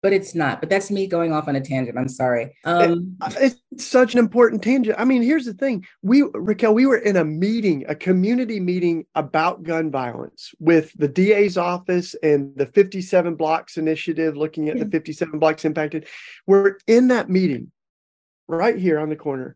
but 0.01 0.13
it's 0.13 0.35
not. 0.35 0.59
But 0.59 0.69
that's 0.69 0.91
me 0.91 1.07
going 1.07 1.33
off 1.33 1.47
on 1.47 1.55
a 1.55 1.61
tangent. 1.61 1.97
I'm 1.97 2.07
sorry. 2.07 2.55
Um, 2.65 3.17
it's 3.39 3.59
such 3.85 4.13
an 4.13 4.19
important 4.19 4.61
tangent. 4.61 4.99
I 4.99 5.05
mean, 5.05 5.21
here's 5.21 5.45
the 5.45 5.53
thing: 5.53 5.85
we, 6.01 6.21
Racquel, 6.21 6.73
we 6.73 6.85
were 6.85 6.97
in 6.97 7.17
a 7.17 7.25
meeting, 7.25 7.85
a 7.87 7.95
community 7.95 8.59
meeting 8.59 9.05
about 9.15 9.63
gun 9.63 9.91
violence 9.91 10.53
with 10.59 10.93
the 10.93 11.07
DA's 11.07 11.57
office 11.57 12.15
and 12.21 12.55
the 12.55 12.67
57 12.67 13.35
Blocks 13.35 13.77
Initiative, 13.77 14.37
looking 14.37 14.69
at 14.69 14.77
yeah. 14.77 14.83
the 14.83 14.89
57 14.91 15.39
blocks 15.39 15.65
impacted. 15.65 16.07
We're 16.45 16.77
in 16.87 17.07
that 17.09 17.29
meeting, 17.29 17.71
right 18.47 18.77
here 18.77 18.99
on 18.99 19.09
the 19.09 19.15
corner, 19.15 19.55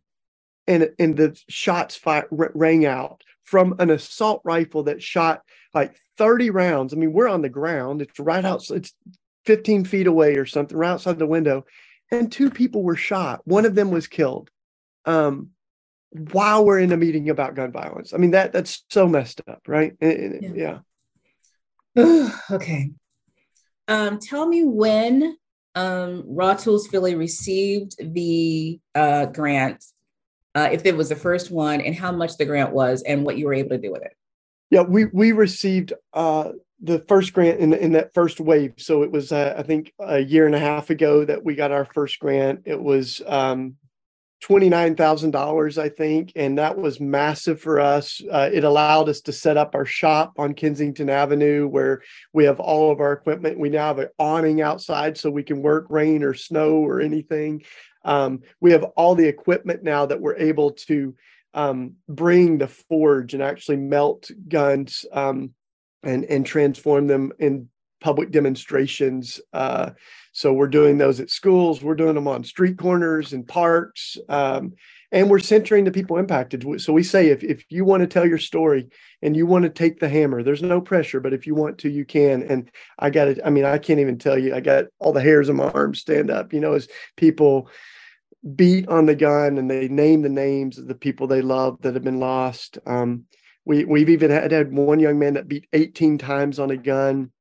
and 0.67 0.89
and 0.97 1.15
the 1.15 1.39
shots 1.49 1.95
fire, 1.95 2.27
rang 2.31 2.85
out 2.85 3.23
from 3.43 3.75
an 3.79 3.89
assault 3.89 4.41
rifle 4.43 4.83
that 4.83 5.03
shot 5.03 5.41
like 5.73 5.95
30 6.17 6.49
rounds. 6.49 6.93
I 6.93 6.97
mean, 6.97 7.13
we're 7.13 7.27
on 7.27 7.41
the 7.41 7.49
ground. 7.49 8.01
It's 8.01 8.19
right 8.19 8.43
outside. 8.43 8.77
It's 8.77 8.93
15 9.45 9.85
feet 9.85 10.07
away 10.07 10.35
or 10.35 10.45
something, 10.45 10.77
right 10.77 10.91
outside 10.91 11.19
the 11.19 11.25
window, 11.25 11.65
and 12.11 12.31
two 12.31 12.49
people 12.49 12.83
were 12.83 12.95
shot. 12.95 13.41
One 13.45 13.65
of 13.65 13.75
them 13.75 13.91
was 13.91 14.07
killed. 14.07 14.49
Um, 15.05 15.51
while 16.11 16.65
we're 16.65 16.79
in 16.79 16.91
a 16.91 16.97
meeting 16.97 17.29
about 17.29 17.55
gun 17.55 17.71
violence. 17.71 18.13
I 18.13 18.17
mean 18.17 18.31
that 18.31 18.51
that's 18.51 18.83
so 18.89 19.07
messed 19.07 19.41
up, 19.47 19.61
right? 19.67 19.93
Yeah. 20.01 20.79
yeah. 21.95 22.29
okay. 22.51 22.91
Um, 23.87 24.19
tell 24.19 24.45
me 24.47 24.63
when 24.63 25.37
um, 25.75 26.23
RAWTools 26.23 26.89
Philly 26.89 27.15
received 27.15 27.95
the 27.99 28.79
uh, 28.93 29.27
grant, 29.27 29.83
uh, 30.53 30.69
if 30.71 30.85
it 30.85 30.95
was 30.95 31.09
the 31.09 31.15
first 31.15 31.49
one, 31.49 31.79
and 31.81 31.95
how 31.95 32.11
much 32.11 32.37
the 32.37 32.45
grant 32.45 32.73
was, 32.73 33.03
and 33.03 33.25
what 33.25 33.37
you 33.37 33.45
were 33.45 33.53
able 33.53 33.69
to 33.69 33.77
do 33.77 33.91
with 33.91 34.01
it. 34.01 34.13
Yeah, 34.69 34.81
we 34.81 35.05
we 35.05 35.31
received 35.31 35.93
uh, 36.13 36.51
the 36.81 36.99
first 37.07 37.33
grant 37.33 37.59
in 37.59 37.73
in 37.73 37.91
that 37.93 38.13
first 38.13 38.39
wave. 38.39 38.73
So 38.77 39.03
it 39.03 39.11
was 39.11 39.31
uh, 39.31 39.55
I 39.57 39.63
think 39.63 39.93
a 39.99 40.19
year 40.19 40.45
and 40.45 40.55
a 40.55 40.59
half 40.59 40.89
ago 40.89 41.23
that 41.25 41.43
we 41.43 41.55
got 41.55 41.71
our 41.71 41.85
first 41.85 42.19
grant. 42.19 42.61
It 42.65 42.81
was 42.81 43.21
um, 43.27 43.75
twenty 44.41 44.67
nine 44.67 44.95
thousand 44.95 45.31
dollars, 45.31 45.77
I 45.77 45.89
think, 45.89 46.31
and 46.35 46.57
that 46.57 46.77
was 46.77 46.99
massive 46.99 47.61
for 47.61 47.79
us. 47.79 48.21
Uh, 48.31 48.49
it 48.51 48.63
allowed 48.63 49.09
us 49.09 49.21
to 49.21 49.31
set 49.31 49.57
up 49.57 49.75
our 49.75 49.85
shop 49.85 50.33
on 50.37 50.53
Kensington 50.53 51.09
Avenue, 51.09 51.67
where 51.67 52.01
we 52.33 52.45
have 52.45 52.59
all 52.59 52.91
of 52.91 52.99
our 52.99 53.13
equipment. 53.13 53.59
We 53.59 53.69
now 53.69 53.87
have 53.87 53.99
an 53.99 54.09
awning 54.17 54.61
outside, 54.61 55.17
so 55.17 55.29
we 55.29 55.43
can 55.43 55.61
work 55.61 55.85
rain 55.89 56.23
or 56.23 56.33
snow 56.33 56.77
or 56.77 56.99
anything. 56.99 57.63
Um, 58.03 58.41
we 58.59 58.71
have 58.71 58.83
all 58.95 59.13
the 59.13 59.27
equipment 59.27 59.83
now 59.83 60.07
that 60.07 60.19
we're 60.19 60.37
able 60.37 60.71
to 60.71 61.15
um, 61.53 61.95
bring 62.09 62.57
the 62.57 62.67
forge 62.67 63.35
and 63.35 63.43
actually 63.43 63.77
melt 63.77 64.31
guns. 64.47 65.05
Um, 65.11 65.53
and 66.03 66.25
and 66.25 66.45
transform 66.45 67.07
them 67.07 67.31
in 67.39 67.69
public 68.01 68.31
demonstrations. 68.31 69.39
Uh, 69.53 69.91
so 70.33 70.53
we're 70.53 70.67
doing 70.67 70.97
those 70.97 71.19
at 71.19 71.29
schools. 71.29 71.81
We're 71.81 71.95
doing 71.95 72.15
them 72.15 72.27
on 72.27 72.43
street 72.43 72.77
corners 72.77 73.33
and 73.33 73.47
parks. 73.47 74.17
Um, 74.27 74.73
and 75.11 75.29
we're 75.29 75.39
centering 75.39 75.83
the 75.83 75.91
people 75.91 76.17
impacted. 76.17 76.65
So 76.81 76.93
we 76.93 77.03
say 77.03 77.27
if, 77.27 77.43
if 77.43 77.65
you 77.69 77.83
want 77.83 78.01
to 78.01 78.07
tell 78.07 78.25
your 78.25 78.37
story 78.37 78.89
and 79.21 79.35
you 79.35 79.45
want 79.45 79.63
to 79.63 79.69
take 79.69 79.99
the 79.99 80.07
hammer, 80.07 80.41
there's 80.41 80.63
no 80.63 80.79
pressure, 80.79 81.19
but 81.19 81.33
if 81.33 81.45
you 81.45 81.53
want 81.53 81.79
to, 81.79 81.89
you 81.89 82.05
can. 82.05 82.43
And 82.43 82.71
I 82.97 83.09
got 83.09 83.27
it. 83.27 83.39
I 83.43 83.49
mean, 83.49 83.65
I 83.65 83.77
can't 83.77 83.99
even 83.99 84.17
tell 84.17 84.39
you, 84.39 84.55
I 84.55 84.61
got 84.61 84.85
all 84.99 85.11
the 85.11 85.21
hairs 85.21 85.49
on 85.49 85.57
my 85.57 85.69
arms 85.69 85.99
stand 85.99 86.31
up, 86.31 86.53
you 86.53 86.61
know, 86.61 86.73
as 86.73 86.87
people 87.17 87.69
beat 88.55 88.87
on 88.87 89.05
the 89.05 89.15
gun 89.15 89.57
and 89.57 89.69
they 89.69 89.89
name 89.89 90.21
the 90.21 90.29
names 90.29 90.77
of 90.77 90.87
the 90.87 90.95
people 90.95 91.27
they 91.27 91.41
love 91.41 91.81
that 91.81 91.93
have 91.93 92.03
been 92.03 92.19
lost. 92.19 92.79
Um, 92.85 93.25
we 93.65 93.85
we've 93.85 94.09
even 94.09 94.31
had, 94.31 94.51
had 94.51 94.73
one 94.73 94.99
young 94.99 95.19
man 95.19 95.35
that 95.35 95.47
beat 95.47 95.67
18 95.73 96.17
times 96.17 96.59
on 96.59 96.71
a 96.71 96.77
gun 96.77 97.31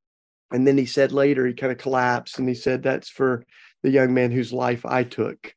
and 0.53 0.67
then 0.67 0.77
he 0.77 0.87
said 0.87 1.13
later 1.13 1.47
he 1.47 1.55
kind 1.55 1.73
of 1.73 1.79
collapsed 1.79 2.39
and 2.39 2.49
he 2.49 2.55
said 2.55 2.83
that's 2.83 3.09
for 3.09 3.45
the 3.83 3.91
young 3.91 4.13
man 4.13 4.31
whose 4.31 4.53
life 4.53 4.85
i 4.85 5.03
took. 5.03 5.55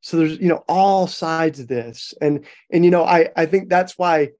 So 0.00 0.16
there's 0.16 0.38
you 0.38 0.48
know 0.48 0.64
all 0.68 1.06
sides 1.06 1.60
of 1.60 1.68
this 1.68 2.14
and 2.20 2.44
and 2.70 2.84
you 2.84 2.90
know 2.90 3.04
i 3.04 3.28
i 3.36 3.46
think 3.46 3.68
that's 3.68 3.96
why 3.96 4.30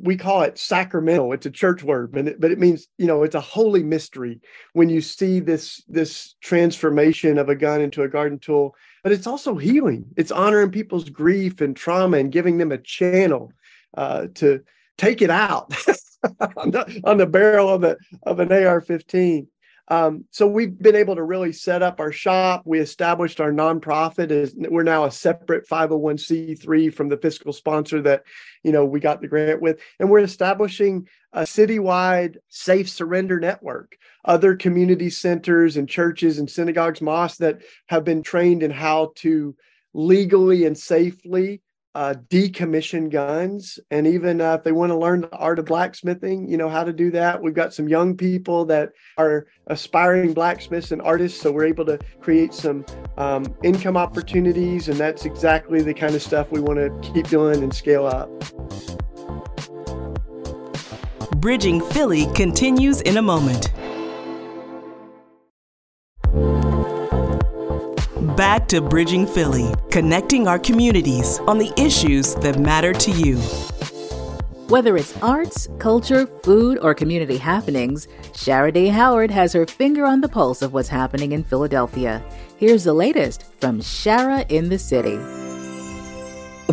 we 0.00 0.16
call 0.16 0.42
it 0.42 0.56
sacramental. 0.56 1.32
It's 1.32 1.46
a 1.46 1.50
church 1.50 1.82
word 1.82 2.12
but 2.12 2.26
it, 2.26 2.40
but 2.40 2.50
it 2.50 2.58
means 2.58 2.88
you 2.98 3.06
know 3.06 3.22
it's 3.22 3.34
a 3.34 3.40
holy 3.40 3.82
mystery 3.82 4.40
when 4.72 4.88
you 4.88 5.00
see 5.00 5.40
this 5.40 5.82
this 5.88 6.34
transformation 6.40 7.38
of 7.38 7.48
a 7.48 7.54
gun 7.54 7.80
into 7.80 8.02
a 8.02 8.08
garden 8.08 8.38
tool 8.38 8.74
but 9.02 9.12
it's 9.12 9.26
also 9.26 9.56
healing. 9.56 10.06
It's 10.16 10.32
honoring 10.32 10.70
people's 10.70 11.08
grief 11.08 11.60
and 11.60 11.76
trauma 11.76 12.18
and 12.18 12.32
giving 12.32 12.58
them 12.58 12.72
a 12.72 12.78
channel 12.78 13.52
uh, 13.96 14.26
to 14.34 14.62
take 15.00 15.22
it 15.22 15.30
out 15.30 15.72
on, 16.56 16.70
the, 16.70 17.00
on 17.04 17.16
the 17.16 17.26
barrel 17.26 17.68
of, 17.68 17.84
a, 17.84 17.96
of 18.24 18.38
an 18.40 18.52
AR-15. 18.52 19.46
Um, 19.88 20.24
so 20.30 20.46
we've 20.46 20.78
been 20.78 20.94
able 20.94 21.16
to 21.16 21.22
really 21.24 21.52
set 21.52 21.82
up 21.82 21.98
our 21.98 22.12
shop. 22.12 22.62
We 22.64 22.78
established 22.78 23.40
our 23.40 23.50
nonprofit. 23.50 24.30
As 24.30 24.54
we're 24.56 24.84
now 24.84 25.04
a 25.04 25.10
separate 25.10 25.68
501c3 25.68 26.94
from 26.94 27.08
the 27.08 27.16
fiscal 27.16 27.52
sponsor 27.52 28.00
that 28.02 28.22
you 28.62 28.70
know 28.70 28.84
we 28.84 29.00
got 29.00 29.20
the 29.20 29.26
grant 29.26 29.60
with, 29.60 29.80
and 29.98 30.08
we're 30.08 30.20
establishing 30.20 31.08
a 31.32 31.40
citywide 31.40 32.36
safe 32.48 32.88
surrender 32.88 33.40
network. 33.40 33.96
Other 34.24 34.54
community 34.54 35.10
centers 35.10 35.76
and 35.76 35.88
churches 35.88 36.38
and 36.38 36.48
synagogues, 36.48 37.00
mosques 37.00 37.38
that 37.38 37.62
have 37.88 38.04
been 38.04 38.22
trained 38.22 38.62
in 38.62 38.70
how 38.70 39.12
to 39.16 39.56
legally 39.92 40.66
and 40.66 40.78
safely 40.78 41.62
uh, 41.94 42.14
decommission 42.28 43.10
guns. 43.10 43.78
And 43.90 44.06
even 44.06 44.40
uh, 44.40 44.54
if 44.54 44.64
they 44.64 44.72
want 44.72 44.90
to 44.90 44.96
learn 44.96 45.22
the 45.22 45.36
art 45.36 45.58
of 45.58 45.64
blacksmithing 45.64 46.48
you 46.48 46.56
know 46.56 46.68
how 46.68 46.84
to 46.84 46.92
do 46.92 47.10
that 47.10 47.42
we've 47.42 47.54
got 47.54 47.72
some 47.72 47.88
young 47.88 48.16
people 48.16 48.64
that 48.64 48.90
are 49.18 49.46
aspiring 49.68 50.32
blacksmiths 50.32 50.92
and 50.92 51.00
artists 51.02 51.40
so 51.40 51.52
we're 51.52 51.64
able 51.64 51.84
to 51.84 51.98
create 52.20 52.52
some 52.52 52.84
um, 53.16 53.44
income 53.62 53.96
opportunities 53.96 54.88
and 54.88 54.98
that's 54.98 55.24
exactly 55.24 55.82
the 55.82 55.94
kind 55.94 56.14
of 56.14 56.22
stuff 56.22 56.50
we 56.50 56.60
want 56.60 56.78
to 56.78 57.12
keep 57.12 57.28
doing 57.28 57.62
and 57.62 57.74
scale 57.74 58.06
up. 58.06 58.28
Bridging 61.36 61.80
philly 61.80 62.26
continues 62.34 63.00
in 63.02 63.16
a 63.16 63.22
moment 63.22 63.72
back 68.40 68.66
to 68.66 68.80
Bridging 68.80 69.26
Philly, 69.26 69.70
connecting 69.90 70.48
our 70.48 70.58
communities 70.58 71.40
on 71.40 71.58
the 71.58 71.70
issues 71.76 72.34
that 72.36 72.58
matter 72.58 72.94
to 72.94 73.10
you. 73.10 73.36
Whether 74.68 74.96
it's 74.96 75.14
arts, 75.18 75.68
culture, 75.78 76.24
food, 76.26 76.78
or 76.80 76.94
community 76.94 77.36
happenings, 77.36 78.08
Shara 78.32 78.72
Dae 78.72 78.88
Howard 78.88 79.30
has 79.30 79.52
her 79.52 79.66
finger 79.66 80.06
on 80.06 80.22
the 80.22 80.28
pulse 80.30 80.62
of 80.62 80.72
what's 80.72 80.88
happening 80.88 81.32
in 81.32 81.44
Philadelphia. 81.44 82.24
Here's 82.56 82.84
the 82.84 82.94
latest 82.94 83.44
from 83.60 83.80
Shara 83.80 84.50
in 84.50 84.70
the 84.70 84.78
City. 84.78 85.18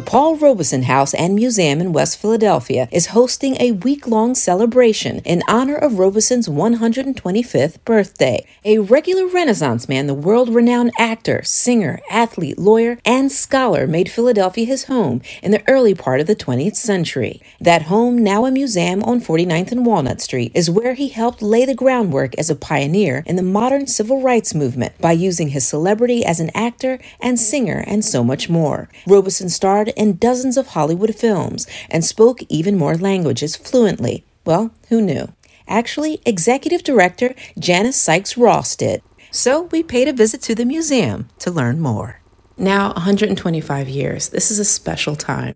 Paul 0.07 0.37
Robeson 0.37 0.83
House 0.83 1.13
and 1.13 1.35
Museum 1.35 1.81
in 1.81 1.91
West 1.91 2.17
Philadelphia 2.17 2.87
is 2.93 3.07
hosting 3.07 3.57
a 3.59 3.73
week 3.73 4.07
long 4.07 4.35
celebration 4.35 5.19
in 5.25 5.43
honor 5.49 5.75
of 5.75 5.99
Robeson's 5.99 6.47
125th 6.47 7.83
birthday. 7.83 8.47
A 8.63 8.79
regular 8.79 9.27
Renaissance 9.27 9.89
man, 9.89 10.07
the 10.07 10.13
world 10.13 10.47
renowned 10.47 10.93
actor, 10.97 11.43
singer, 11.43 11.99
athlete, 12.09 12.57
lawyer, 12.57 12.99
and 13.03 13.29
scholar 13.29 13.85
made 13.85 14.09
Philadelphia 14.09 14.65
his 14.65 14.85
home 14.85 15.21
in 15.43 15.51
the 15.51 15.61
early 15.67 15.93
part 15.93 16.21
of 16.21 16.27
the 16.27 16.37
20th 16.37 16.77
century. 16.77 17.41
That 17.59 17.81
home, 17.81 18.17
now 18.17 18.45
a 18.45 18.51
museum 18.51 19.03
on 19.03 19.19
49th 19.19 19.73
and 19.73 19.85
Walnut 19.85 20.21
Street, 20.21 20.53
is 20.55 20.69
where 20.69 20.93
he 20.93 21.09
helped 21.09 21.41
lay 21.41 21.65
the 21.65 21.75
groundwork 21.75 22.33
as 22.37 22.49
a 22.49 22.55
pioneer 22.55 23.23
in 23.25 23.35
the 23.35 23.43
modern 23.43 23.87
civil 23.87 24.21
rights 24.21 24.55
movement 24.55 24.97
by 25.01 25.11
using 25.11 25.49
his 25.49 25.67
celebrity 25.67 26.23
as 26.23 26.39
an 26.39 26.51
actor 26.55 26.97
and 27.19 27.37
singer 27.37 27.83
and 27.85 28.05
so 28.05 28.23
much 28.23 28.49
more. 28.49 28.87
Robeson 29.05 29.49
starred 29.49 29.91
in 29.97 30.17
dozens 30.17 30.55
of 30.55 30.67
Hollywood 30.67 31.13
films 31.15 31.67
and 31.89 32.05
spoke 32.05 32.39
even 32.47 32.77
more 32.77 32.95
languages 32.95 33.55
fluently. 33.55 34.23
Well, 34.45 34.71
who 34.89 35.01
knew? 35.01 35.33
Actually, 35.67 36.21
executive 36.25 36.83
director 36.83 37.35
Janice 37.59 37.97
Sykes 37.97 38.37
Ross 38.37 38.75
did. 38.75 39.01
So 39.31 39.63
we 39.63 39.83
paid 39.83 40.07
a 40.07 40.13
visit 40.13 40.41
to 40.43 40.55
the 40.55 40.65
museum 40.65 41.27
to 41.39 41.51
learn 41.51 41.81
more. 41.81 42.21
Now, 42.57 42.93
125 42.93 43.89
years, 43.89 44.29
this 44.29 44.49
is 44.49 44.57
a 44.57 44.65
special 44.65 45.15
time 45.15 45.55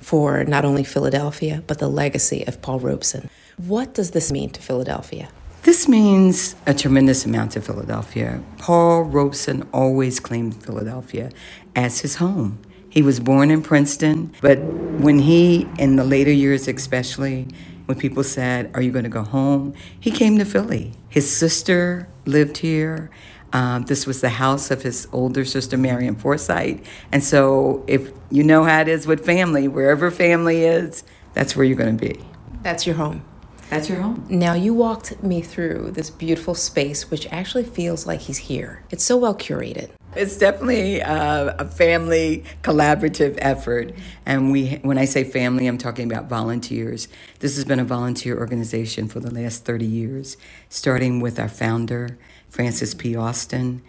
for 0.00 0.44
not 0.44 0.64
only 0.64 0.84
Philadelphia, 0.84 1.62
but 1.66 1.78
the 1.78 1.88
legacy 1.88 2.44
of 2.46 2.60
Paul 2.60 2.80
Robeson. 2.80 3.30
What 3.56 3.94
does 3.94 4.10
this 4.10 4.32
mean 4.32 4.50
to 4.50 4.60
Philadelphia? 4.60 5.28
This 5.62 5.86
means 5.86 6.56
a 6.66 6.74
tremendous 6.74 7.24
amount 7.24 7.52
to 7.52 7.60
Philadelphia. 7.60 8.42
Paul 8.58 9.04
Robeson 9.04 9.66
always 9.72 10.18
claimed 10.18 10.60
Philadelphia 10.62 11.30
as 11.76 12.00
his 12.00 12.16
home. 12.16 12.58
He 12.92 13.00
was 13.00 13.20
born 13.20 13.50
in 13.50 13.62
Princeton, 13.62 14.34
but 14.42 14.58
when 14.58 15.20
he, 15.20 15.66
in 15.78 15.96
the 15.96 16.04
later 16.04 16.30
years 16.30 16.68
especially, 16.68 17.48
when 17.86 17.98
people 17.98 18.22
said, 18.22 18.70
Are 18.74 18.82
you 18.82 18.92
going 18.92 19.04
to 19.04 19.08
go 19.08 19.22
home? 19.22 19.72
He 19.98 20.10
came 20.10 20.36
to 20.36 20.44
Philly. 20.44 20.92
His 21.08 21.34
sister 21.34 22.06
lived 22.26 22.58
here. 22.58 23.10
Um, 23.54 23.84
this 23.84 24.06
was 24.06 24.20
the 24.20 24.28
house 24.28 24.70
of 24.70 24.82
his 24.82 25.08
older 25.10 25.46
sister, 25.46 25.78
Marian 25.78 26.16
Forsythe. 26.16 26.84
And 27.10 27.24
so, 27.24 27.82
if 27.86 28.12
you 28.30 28.44
know 28.44 28.64
how 28.64 28.82
it 28.82 28.88
is 28.88 29.06
with 29.06 29.24
family, 29.24 29.68
wherever 29.68 30.10
family 30.10 30.66
is, 30.66 31.02
that's 31.32 31.56
where 31.56 31.64
you're 31.64 31.78
going 31.78 31.96
to 31.96 32.08
be. 32.08 32.20
That's 32.62 32.86
your 32.86 32.96
home. 32.96 33.24
That's 33.70 33.88
your 33.88 34.02
home. 34.02 34.26
Now, 34.28 34.52
you 34.52 34.74
walked 34.74 35.22
me 35.22 35.40
through 35.40 35.92
this 35.92 36.10
beautiful 36.10 36.54
space, 36.54 37.10
which 37.10 37.26
actually 37.32 37.64
feels 37.64 38.06
like 38.06 38.20
he's 38.20 38.36
here. 38.36 38.84
It's 38.90 39.02
so 39.02 39.16
well 39.16 39.34
curated. 39.34 39.92
It's 40.14 40.36
definitely 40.36 41.00
a, 41.00 41.56
a, 41.58 41.64
family 41.64 42.44
collaborative 42.62 43.38
effort. 43.38 43.94
And 44.26 44.52
we, 44.52 44.74
when 44.82 44.98
I 44.98 45.06
say 45.06 45.24
family, 45.24 45.66
I'm 45.66 45.78
talking 45.78 46.10
about 46.10 46.28
volunteers. 46.28 47.08
This 47.38 47.56
has 47.56 47.64
been 47.64 47.80
a 47.80 47.84
volunteer 47.84 48.38
organization 48.38 49.08
for 49.08 49.20
the 49.20 49.32
last 49.32 49.64
30 49.64 49.86
years, 49.86 50.36
starting 50.68 51.20
with 51.20 51.40
our 51.40 51.48
founder, 51.48 52.18
Frances 52.50 52.94
P. 52.94 53.14
Aulston, 53.14 53.80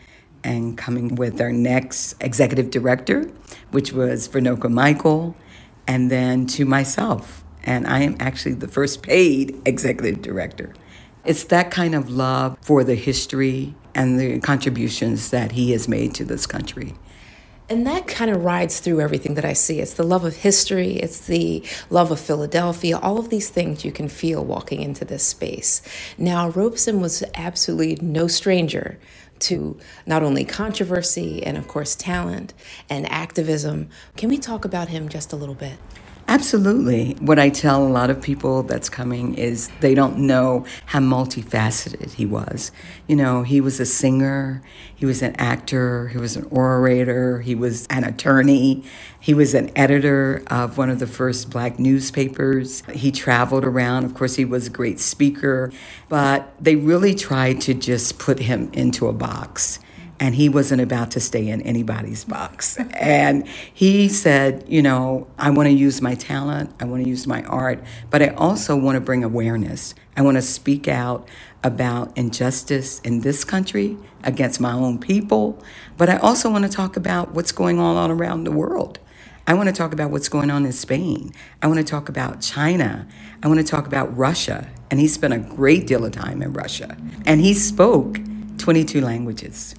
and 0.45 0.77
coming 0.77 1.15
with 1.15 1.41
our 1.41 1.51
next 1.51 2.15
executive 2.21 2.69
director, 2.69 3.29
which 3.71 3.91
was 3.91 4.29
Vernoca 4.29 4.71
Michael, 4.71 5.35
and 5.87 6.09
then 6.09 6.47
to 6.47 6.63
myself. 6.63 7.43
And 7.65 7.85
I 7.85 7.99
am 7.99 8.15
actually 8.21 8.55
the 8.55 8.69
first 8.69 9.03
paid 9.03 9.61
executive 9.65 10.21
director. 10.21 10.73
It's 11.25 11.43
that 11.45 11.69
kind 11.69 11.95
of 11.95 12.09
love 12.09 12.57
for 12.61 12.85
the 12.85 12.95
history 12.95 13.75
and 13.95 14.19
the 14.19 14.39
contributions 14.39 15.29
that 15.31 15.53
he 15.53 15.71
has 15.71 15.87
made 15.87 16.13
to 16.15 16.25
this 16.25 16.45
country. 16.45 16.95
And 17.69 17.87
that 17.87 18.07
kind 18.07 18.29
of 18.29 18.43
rides 18.43 18.81
through 18.81 18.99
everything 18.99 19.35
that 19.35 19.45
I 19.45 19.53
see. 19.53 19.79
It's 19.79 19.93
the 19.93 20.03
love 20.03 20.25
of 20.25 20.35
history, 20.35 20.97
it's 20.97 21.21
the 21.21 21.63
love 21.89 22.11
of 22.11 22.19
Philadelphia, 22.19 22.97
all 22.97 23.17
of 23.17 23.29
these 23.29 23.49
things 23.49 23.85
you 23.85 23.91
can 23.91 24.09
feel 24.09 24.43
walking 24.43 24.81
into 24.81 25.05
this 25.05 25.23
space. 25.23 25.81
Now, 26.17 26.49
Robeson 26.49 26.99
was 26.99 27.23
absolutely 27.35 27.97
no 28.05 28.27
stranger 28.27 28.99
to 29.39 29.77
not 30.05 30.23
only 30.23 30.45
controversy 30.45 31.43
and, 31.43 31.57
of 31.57 31.67
course, 31.67 31.95
talent 31.95 32.53
and 32.89 33.09
activism. 33.11 33.89
Can 34.17 34.29
we 34.29 34.37
talk 34.37 34.65
about 34.65 34.89
him 34.89 35.09
just 35.09 35.33
a 35.33 35.35
little 35.35 35.55
bit? 35.55 35.77
Absolutely. 36.27 37.17
What 37.19 37.37
I 37.37 37.49
tell 37.49 37.85
a 37.85 37.89
lot 37.89 38.09
of 38.09 38.21
people 38.21 38.63
that's 38.63 38.89
coming 38.89 39.35
is 39.35 39.69
they 39.81 39.93
don't 39.93 40.19
know 40.19 40.65
how 40.85 40.99
multifaceted 40.99 42.13
he 42.13 42.25
was. 42.25 42.71
You 43.07 43.17
know, 43.17 43.43
he 43.43 43.59
was 43.59 43.79
a 43.81 43.85
singer, 43.85 44.61
he 44.95 45.05
was 45.05 45.21
an 45.21 45.35
actor, 45.35 46.07
he 46.07 46.17
was 46.17 46.37
an 46.37 46.45
orator, 46.49 47.41
he 47.41 47.55
was 47.55 47.85
an 47.87 48.05
attorney, 48.05 48.85
he 49.19 49.33
was 49.33 49.53
an 49.53 49.69
editor 49.75 50.43
of 50.47 50.77
one 50.77 50.89
of 50.89 50.99
the 50.99 51.07
first 51.07 51.49
black 51.49 51.77
newspapers. 51.77 52.83
He 52.93 53.11
traveled 53.11 53.65
around. 53.65 54.05
Of 54.05 54.13
course, 54.13 54.35
he 54.35 54.45
was 54.45 54.67
a 54.67 54.71
great 54.71 55.01
speaker, 55.01 55.73
but 56.07 56.53
they 56.59 56.77
really 56.77 57.15
tried 57.15 57.59
to 57.61 57.73
just 57.73 58.17
put 58.17 58.39
him 58.39 58.69
into 58.73 59.07
a 59.07 59.13
box 59.13 59.79
and 60.23 60.35
he 60.35 60.47
wasn't 60.47 60.79
about 60.79 61.11
to 61.11 61.19
stay 61.19 61.49
in 61.49 61.61
anybody's 61.63 62.23
box. 62.23 62.77
and 62.93 63.45
he 63.73 64.07
said, 64.07 64.63
You 64.69 64.81
know, 64.81 65.27
I 65.37 65.49
want 65.49 65.67
to 65.67 65.73
use 65.73 66.01
my 66.01 66.15
talent, 66.15 66.73
I 66.79 66.85
want 66.85 67.03
to 67.03 67.09
use 67.09 67.27
my 67.27 67.43
art, 67.43 67.83
but 68.09 68.21
I 68.21 68.29
also 68.29 68.77
want 68.77 68.95
to 68.95 69.01
bring 69.01 69.25
awareness. 69.25 69.93
I 70.15 70.21
want 70.21 70.37
to 70.37 70.41
speak 70.41 70.87
out 70.87 71.27
about 71.61 72.17
injustice 72.17 73.01
in 73.01 73.19
this 73.19 73.43
country 73.43 73.97
against 74.23 74.61
my 74.61 74.71
own 74.71 74.97
people, 74.97 75.61
but 75.97 76.07
I 76.07 76.15
also 76.19 76.49
want 76.49 76.63
to 76.63 76.71
talk 76.71 76.95
about 76.95 77.33
what's 77.33 77.51
going 77.51 77.77
on 77.77 77.97
all 77.97 78.09
around 78.09 78.45
the 78.45 78.51
world. 78.51 78.99
I 79.45 79.55
want 79.55 79.67
to 79.67 79.75
talk 79.75 79.91
about 79.91 80.09
what's 80.09 80.29
going 80.29 80.49
on 80.49 80.65
in 80.65 80.71
Spain. 80.71 81.33
I 81.61 81.67
want 81.67 81.79
to 81.79 81.83
talk 81.85 82.07
about 82.07 82.39
China. 82.39 83.09
I 83.43 83.49
want 83.49 83.59
to 83.59 83.65
talk 83.65 83.87
about 83.87 84.15
Russia. 84.15 84.69
And 84.89 85.01
he 85.01 85.09
spent 85.09 85.33
a 85.33 85.39
great 85.39 85.85
deal 85.85 86.05
of 86.05 86.13
time 86.13 86.41
in 86.41 86.53
Russia. 86.53 86.95
And 87.25 87.41
he 87.41 87.53
spoke 87.53 88.21
22 88.57 89.01
languages. 89.01 89.75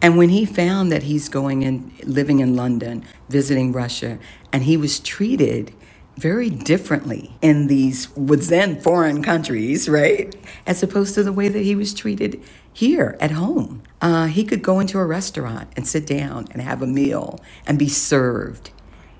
And 0.00 0.16
when 0.16 0.28
he 0.28 0.44
found 0.44 0.92
that 0.92 1.04
he's 1.04 1.28
going 1.28 1.64
and 1.64 1.92
living 2.04 2.38
in 2.38 2.54
London, 2.54 3.04
visiting 3.28 3.72
Russia, 3.72 4.18
and 4.52 4.62
he 4.62 4.76
was 4.76 5.00
treated 5.00 5.74
very 6.16 6.50
differently 6.50 7.36
in 7.40 7.68
these 7.68 8.14
was 8.16 8.48
then 8.48 8.80
foreign 8.80 9.22
countries, 9.22 9.88
right? 9.88 10.34
As 10.66 10.82
opposed 10.82 11.14
to 11.14 11.22
the 11.22 11.32
way 11.32 11.48
that 11.48 11.62
he 11.62 11.74
was 11.74 11.94
treated 11.94 12.42
here 12.72 13.16
at 13.20 13.32
home. 13.32 13.82
Uh, 14.00 14.26
he 14.26 14.44
could 14.44 14.62
go 14.62 14.80
into 14.80 14.98
a 14.98 15.06
restaurant 15.06 15.68
and 15.76 15.86
sit 15.86 16.06
down 16.06 16.46
and 16.52 16.62
have 16.62 16.82
a 16.82 16.86
meal 16.86 17.40
and 17.66 17.78
be 17.78 17.88
served. 17.88 18.70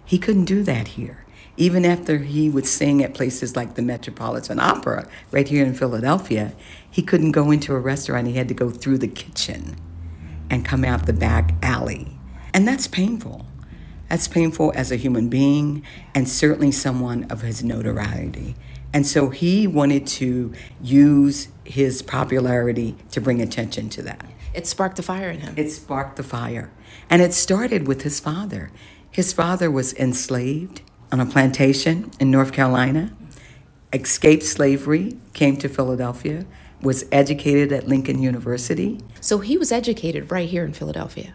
He 0.04 0.18
couldn't 0.18 0.44
do 0.44 0.62
that 0.64 0.88
here. 0.88 1.24
Even 1.56 1.84
after 1.84 2.18
he 2.18 2.48
would 2.48 2.66
sing 2.66 3.02
at 3.02 3.14
places 3.14 3.56
like 3.56 3.74
the 3.74 3.82
Metropolitan 3.82 4.60
Opera, 4.60 5.08
right 5.32 5.48
here 5.48 5.64
in 5.64 5.74
Philadelphia, 5.74 6.52
he 6.88 7.02
couldn't 7.02 7.32
go 7.32 7.50
into 7.50 7.74
a 7.74 7.80
restaurant. 7.80 8.28
He 8.28 8.34
had 8.34 8.48
to 8.48 8.54
go 8.54 8.70
through 8.70 8.98
the 8.98 9.08
kitchen 9.08 9.76
and 10.50 10.64
come 10.64 10.84
out 10.84 11.06
the 11.06 11.12
back 11.12 11.54
alley. 11.62 12.18
And 12.54 12.66
that's 12.66 12.87
painful. 12.87 13.46
That's 14.08 14.28
painful 14.28 14.72
as 14.74 14.90
a 14.90 14.96
human 14.96 15.28
being 15.28 15.84
and 16.14 16.28
certainly 16.28 16.72
someone 16.72 17.24
of 17.24 17.42
his 17.42 17.62
notoriety. 17.62 18.56
And 18.92 19.06
so 19.06 19.28
he 19.28 19.66
wanted 19.66 20.06
to 20.06 20.52
use 20.82 21.48
his 21.64 22.00
popularity 22.00 22.96
to 23.11 23.20
bring 23.20 23.42
attention 23.42 23.90
to 23.90 24.02
that. 24.02 24.24
It 24.54 24.66
sparked 24.66 24.98
a 24.98 25.02
fire 25.02 25.30
in 25.30 25.40
him. 25.40 25.54
It 25.56 25.70
sparked 25.70 26.16
the 26.16 26.22
fire. 26.22 26.70
And 27.11 27.20
it 27.20 27.34
started 27.34 27.87
with 27.87 28.02
his 28.02 28.18
father. 28.18 28.70
His 29.11 29.32
father 29.32 29.70
was 29.70 29.92
enslaved 29.94 30.80
on 31.12 31.20
a 31.20 31.26
plantation 31.26 32.11
in 32.18 32.30
North 32.30 32.52
Carolina, 32.52 33.14
escaped 33.92 34.42
slavery, 34.42 35.18
came 35.32 35.56
to 35.58 35.68
Philadelphia, 35.68 36.46
was 36.80 37.04
educated 37.10 37.72
at 37.72 37.88
Lincoln 37.88 38.22
University. 38.22 39.00
So 39.20 39.38
he 39.38 39.58
was 39.58 39.72
educated 39.72 40.30
right 40.30 40.48
here 40.48 40.64
in 40.64 40.72
Philadelphia. 40.72 41.34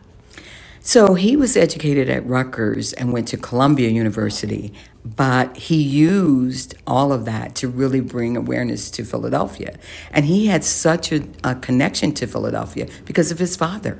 So 0.85 1.13
he 1.13 1.37
was 1.37 1.55
educated 1.55 2.09
at 2.09 2.25
Rutgers 2.25 2.91
and 2.91 3.13
went 3.13 3.29
to 3.29 3.37
Columbia 3.37 3.87
University, 3.87 4.73
but 5.05 5.55
he 5.55 5.81
used 5.81 6.75
all 6.85 7.13
of 7.13 7.23
that 7.23 7.55
to 7.55 7.69
really 7.69 8.01
bring 8.01 8.35
awareness 8.35 8.91
to 8.91 9.05
Philadelphia. 9.05 9.77
And 10.11 10.25
he 10.25 10.47
had 10.47 10.65
such 10.65 11.13
a, 11.13 11.25
a 11.41 11.55
connection 11.55 12.13
to 12.15 12.27
Philadelphia 12.27 12.89
because 13.05 13.31
of 13.31 13.39
his 13.39 13.55
father, 13.55 13.97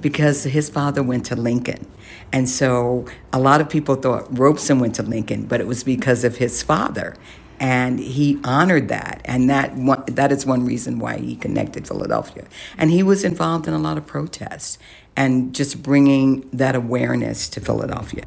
because 0.00 0.44
his 0.44 0.70
father 0.70 1.02
went 1.02 1.26
to 1.26 1.36
Lincoln. 1.36 1.86
And 2.32 2.48
so 2.48 3.04
a 3.30 3.38
lot 3.38 3.60
of 3.60 3.68
people 3.68 3.96
thought 3.96 4.26
Robeson 4.30 4.78
went 4.78 4.94
to 4.94 5.02
Lincoln, 5.02 5.44
but 5.44 5.60
it 5.60 5.66
was 5.66 5.84
because 5.84 6.24
of 6.24 6.38
his 6.38 6.62
father 6.62 7.14
and 7.58 7.98
he 7.98 8.38
honored 8.44 8.88
that. 8.88 9.20
And 9.24 9.48
that 9.50 9.74
one, 9.74 10.04
that 10.06 10.32
is 10.32 10.44
one 10.46 10.64
reason 10.64 10.98
why 10.98 11.18
he 11.18 11.36
connected 11.36 11.86
Philadelphia. 11.86 12.44
And 12.76 12.90
he 12.90 13.02
was 13.02 13.24
involved 13.24 13.68
in 13.68 13.74
a 13.74 13.78
lot 13.78 13.98
of 13.98 14.06
protests 14.06 14.78
and 15.16 15.54
just 15.54 15.82
bringing 15.82 16.48
that 16.52 16.74
awareness 16.74 17.48
to 17.50 17.60
Philadelphia. 17.60 18.24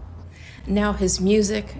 Now 0.67 0.93
his 0.93 1.19
music 1.19 1.75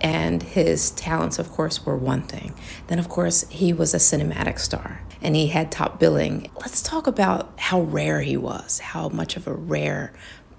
and 0.00 0.42
his 0.42 0.90
talents 0.92 1.38
of 1.38 1.50
course 1.50 1.84
were 1.86 1.96
one 1.96 2.22
thing. 2.22 2.54
Then 2.88 2.98
of 2.98 3.08
course 3.08 3.48
he 3.48 3.72
was 3.72 3.94
a 3.94 3.98
cinematic 3.98 4.58
star 4.58 5.00
and 5.20 5.36
he 5.36 5.48
had 5.48 5.70
top 5.70 6.00
billing. 6.00 6.50
Let's 6.60 6.82
talk 6.82 7.06
about 7.06 7.52
how 7.58 7.82
rare 7.82 8.20
he 8.20 8.36
was 8.36 8.80
how 8.80 9.08
much 9.08 9.36
of 9.36 9.46
a 9.46 9.52
rare 9.54 10.12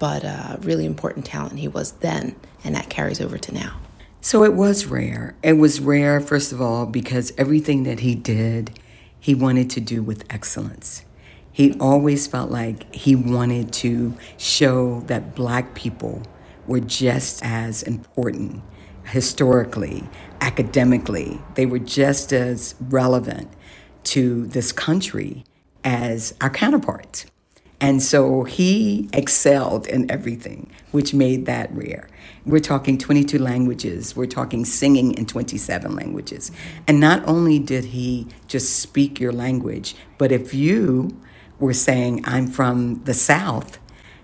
but 0.04 0.26
uh, 0.26 0.58
really 0.60 0.86
important 0.86 1.26
talent 1.26 1.60
he 1.60 1.68
was 1.70 1.94
then, 1.94 2.36
and 2.66 2.76
that 2.76 2.90
carries 2.90 3.22
over 3.22 3.38
to 3.38 3.54
now. 3.54 3.80
So 4.26 4.46
it 4.46 4.54
was 4.54 4.86
rare. 4.86 5.36
It 5.44 5.58
was 5.58 5.82
rare, 5.82 6.22
first 6.22 6.54
of 6.54 6.62
all, 6.62 6.86
because 6.86 7.34
everything 7.38 7.84
that 7.84 8.00
he 8.00 8.16
did, 8.16 8.80
he 9.20 9.36
wanted 9.36 9.70
to 9.72 9.82
do 9.82 10.02
with 10.02 10.24
excellence. 10.30 11.04
He 11.52 11.78
always 11.78 12.26
felt 12.26 12.50
like 12.50 12.96
he 12.96 13.18
wanted 13.18 13.74
to 13.74 14.16
show 14.38 15.02
that 15.08 15.36
black 15.36 15.76
people 15.76 16.24
were 16.66 16.80
just 16.80 17.44
as 17.44 17.84
important 17.84 18.64
historically, 19.08 20.08
academically. 20.40 21.42
They 21.56 21.66
were 21.66 21.80
just 21.80 22.32
as 22.32 22.76
relevant 22.80 23.50
to 24.06 24.46
this 24.48 24.72
country 24.72 25.44
as 25.84 26.34
our 26.40 26.50
counterparts. 26.50 27.26
And 27.82 28.02
so 28.02 28.46
he 28.46 29.10
excelled 29.12 29.86
in 29.86 30.10
everything, 30.10 30.72
which 30.92 31.14
made 31.14 31.46
that 31.48 31.76
rare. 31.76 32.08
We're 32.46 32.60
talking 32.60 32.98
22 32.98 33.40
languages, 33.40 34.18
we're 34.18 34.26
talking 34.26 34.66
singing 34.66 35.14
in 35.14 35.26
27 35.26 35.96
languages. 35.96 36.52
And 36.88 37.00
not 37.00 37.26
only 37.26 37.58
did 37.58 37.86
he 37.86 38.28
just 38.48 38.80
speak 38.80 39.20
your 39.20 39.32
language, 39.32 39.96
but 40.18 40.32
if 40.32 40.54
you 40.54 41.18
were 41.60 41.74
saying, 41.74 42.22
I'm 42.26 42.48
from 42.48 43.02
the 43.06 43.14
South, 43.14 43.80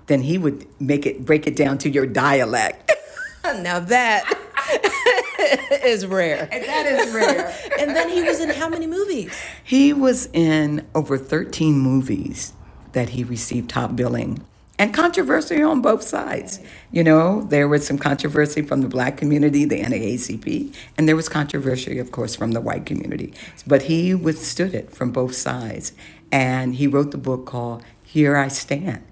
then 0.08 0.24
he 0.24 0.38
would 0.38 0.68
make 0.82 1.06
it 1.06 1.24
break 1.24 1.48
it 1.48 1.56
down 1.56 1.78
to 1.78 1.90
your 1.90 2.06
dialect. 2.06 2.92
now 3.44 3.80
that 3.80 4.26
is 5.86 6.06
rare. 6.06 6.50
And 6.52 6.66
that 6.66 6.86
is 6.86 7.14
rare. 7.14 7.56
and 7.80 7.96
then 7.96 8.10
he 8.10 8.24
was 8.24 8.42
in 8.42 8.50
how 8.50 8.68
many 8.68 8.86
movies? 8.86 9.34
He 9.64 9.94
was 9.94 10.28
in 10.34 10.86
over 10.94 11.18
13 11.18 11.80
movies 11.80 12.52
that 12.92 13.10
he 13.10 13.24
received 13.24 13.70
top 13.70 13.96
billing 13.96 14.46
and 14.80 14.94
controversy 14.94 15.62
on 15.62 15.82
both 15.82 16.02
sides. 16.02 16.62
You 16.90 17.04
know, 17.04 17.44
there 17.44 17.68
was 17.68 17.86
some 17.86 18.00
controversy 18.00 18.62
from 18.62 18.82
the 18.82 18.88
black 18.88 19.18
community, 19.18 19.66
the 19.66 19.82
NAACP, 19.82 20.74
and 20.98 21.08
there 21.08 21.18
was 21.18 21.28
controversy, 21.28 22.00
of 22.00 22.12
course, 22.12 22.34
from 22.34 22.54
the 22.54 22.62
white 22.62 22.86
community. 22.86 23.34
But 23.68 23.84
he 23.84 24.16
withstood 24.16 24.74
it 24.74 24.96
from 24.96 25.12
both 25.12 25.36
sides. 25.36 25.92
And 26.32 26.76
he 26.76 26.88
wrote 26.88 27.12
the 27.12 27.18
book 27.18 27.46
called 27.46 27.84
Here 28.04 28.38
I 28.38 28.48
Stand. 28.48 29.04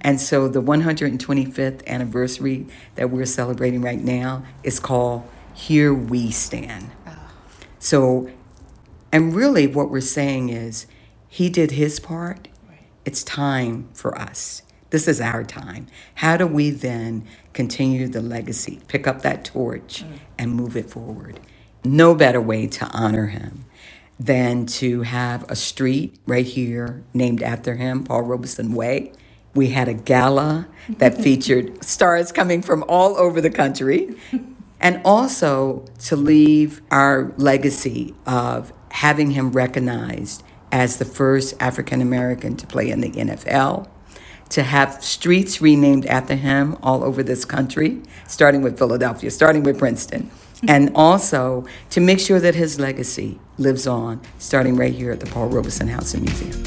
And 0.00 0.18
so 0.18 0.48
the 0.48 0.62
125th 0.62 1.86
anniversary 1.86 2.66
that 2.94 3.10
we're 3.10 3.26
celebrating 3.26 3.82
right 3.82 4.00
now 4.00 4.44
is 4.62 4.80
called 4.80 5.28
Here 5.52 5.92
We 5.92 6.30
Stand. 6.30 6.90
Ah. 7.06 7.30
So, 7.78 8.30
and 9.12 9.36
really 9.36 9.66
what 9.66 9.90
we're 9.90 10.00
saying 10.00 10.48
is 10.48 10.86
he 11.28 11.50
did 11.50 11.72
his 11.72 12.00
part. 12.00 12.48
It's 13.04 13.22
time 13.22 13.88
for 13.92 14.18
us. 14.18 14.62
This 14.90 15.06
is 15.06 15.20
our 15.20 15.44
time. 15.44 15.86
How 16.16 16.36
do 16.36 16.46
we 16.46 16.70
then 16.70 17.24
continue 17.52 18.08
the 18.08 18.20
legacy, 18.20 18.80
pick 18.88 19.06
up 19.06 19.22
that 19.22 19.44
torch, 19.44 20.04
mm. 20.04 20.18
and 20.38 20.52
move 20.52 20.76
it 20.76 20.90
forward? 20.90 21.40
No 21.84 22.14
better 22.14 22.40
way 22.40 22.66
to 22.66 22.86
honor 22.86 23.26
him 23.26 23.64
than 24.18 24.66
to 24.66 25.02
have 25.02 25.50
a 25.50 25.56
street 25.56 26.14
right 26.26 26.44
here 26.44 27.02
named 27.14 27.42
after 27.42 27.76
him, 27.76 28.04
Paul 28.04 28.22
Robeson 28.22 28.74
Way. 28.74 29.12
We 29.54 29.68
had 29.68 29.88
a 29.88 29.94
gala 29.94 30.68
that 30.98 31.16
featured 31.22 31.82
stars 31.82 32.30
coming 32.30 32.60
from 32.60 32.84
all 32.88 33.16
over 33.16 33.40
the 33.40 33.50
country, 33.50 34.14
and 34.80 35.00
also 35.04 35.84
to 36.00 36.16
leave 36.16 36.82
our 36.90 37.32
legacy 37.36 38.14
of 38.26 38.72
having 38.90 39.30
him 39.30 39.52
recognized 39.52 40.42
as 40.72 40.98
the 40.98 41.04
first 41.04 41.54
African 41.60 42.00
American 42.00 42.56
to 42.56 42.66
play 42.66 42.90
in 42.90 43.00
the 43.00 43.10
NFL, 43.10 43.88
to 44.50 44.62
have 44.62 45.02
streets 45.02 45.60
renamed 45.60 46.06
after 46.06 46.34
him 46.34 46.76
all 46.82 47.02
over 47.02 47.22
this 47.22 47.44
country, 47.44 48.02
starting 48.28 48.62
with 48.62 48.78
Philadelphia, 48.78 49.30
starting 49.30 49.62
with 49.62 49.78
Princeton, 49.78 50.30
and 50.68 50.90
also 50.94 51.64
to 51.90 52.00
make 52.00 52.20
sure 52.20 52.40
that 52.40 52.54
his 52.54 52.78
legacy 52.78 53.38
lives 53.58 53.86
on, 53.86 54.20
starting 54.38 54.76
right 54.76 54.92
here 54.92 55.12
at 55.12 55.20
the 55.20 55.26
Paul 55.26 55.48
Robeson 55.48 55.88
House 55.88 56.14
and 56.14 56.24
Museum. 56.24 56.62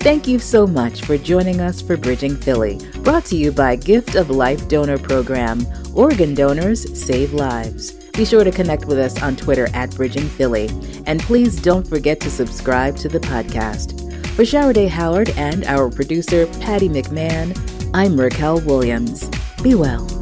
Thank 0.00 0.26
you 0.26 0.38
so 0.38 0.66
much 0.66 1.02
for 1.02 1.18
joining 1.18 1.60
us 1.60 1.82
for 1.82 1.96
Bridging 1.96 2.34
Philly, 2.34 2.80
brought 3.02 3.26
to 3.26 3.36
you 3.36 3.52
by 3.52 3.76
Gift 3.76 4.14
of 4.14 4.30
Life 4.30 4.66
Donor 4.68 4.98
Program. 4.98 5.66
Organ 5.94 6.34
donors 6.34 6.98
save 6.98 7.34
lives. 7.34 7.92
Be 8.12 8.24
sure 8.24 8.44
to 8.44 8.50
connect 8.50 8.86
with 8.86 8.98
us 8.98 9.22
on 9.22 9.36
Twitter 9.36 9.68
at 9.74 9.94
Bridging 9.94 10.28
Philly. 10.28 10.70
And 11.06 11.20
please 11.20 11.60
don't 11.60 11.86
forget 11.86 12.20
to 12.20 12.30
subscribe 12.30 12.96
to 12.96 13.08
the 13.08 13.20
podcast. 13.20 14.09
For 14.40 14.46
Shara 14.46 14.88
Howard 14.88 15.28
and 15.36 15.66
our 15.66 15.90
producer, 15.90 16.46
Patty 16.62 16.88
McMahon, 16.88 17.54
I'm 17.92 18.12
Racquel 18.12 18.64
Williams. 18.64 19.28
Be 19.62 19.74
well. 19.74 20.19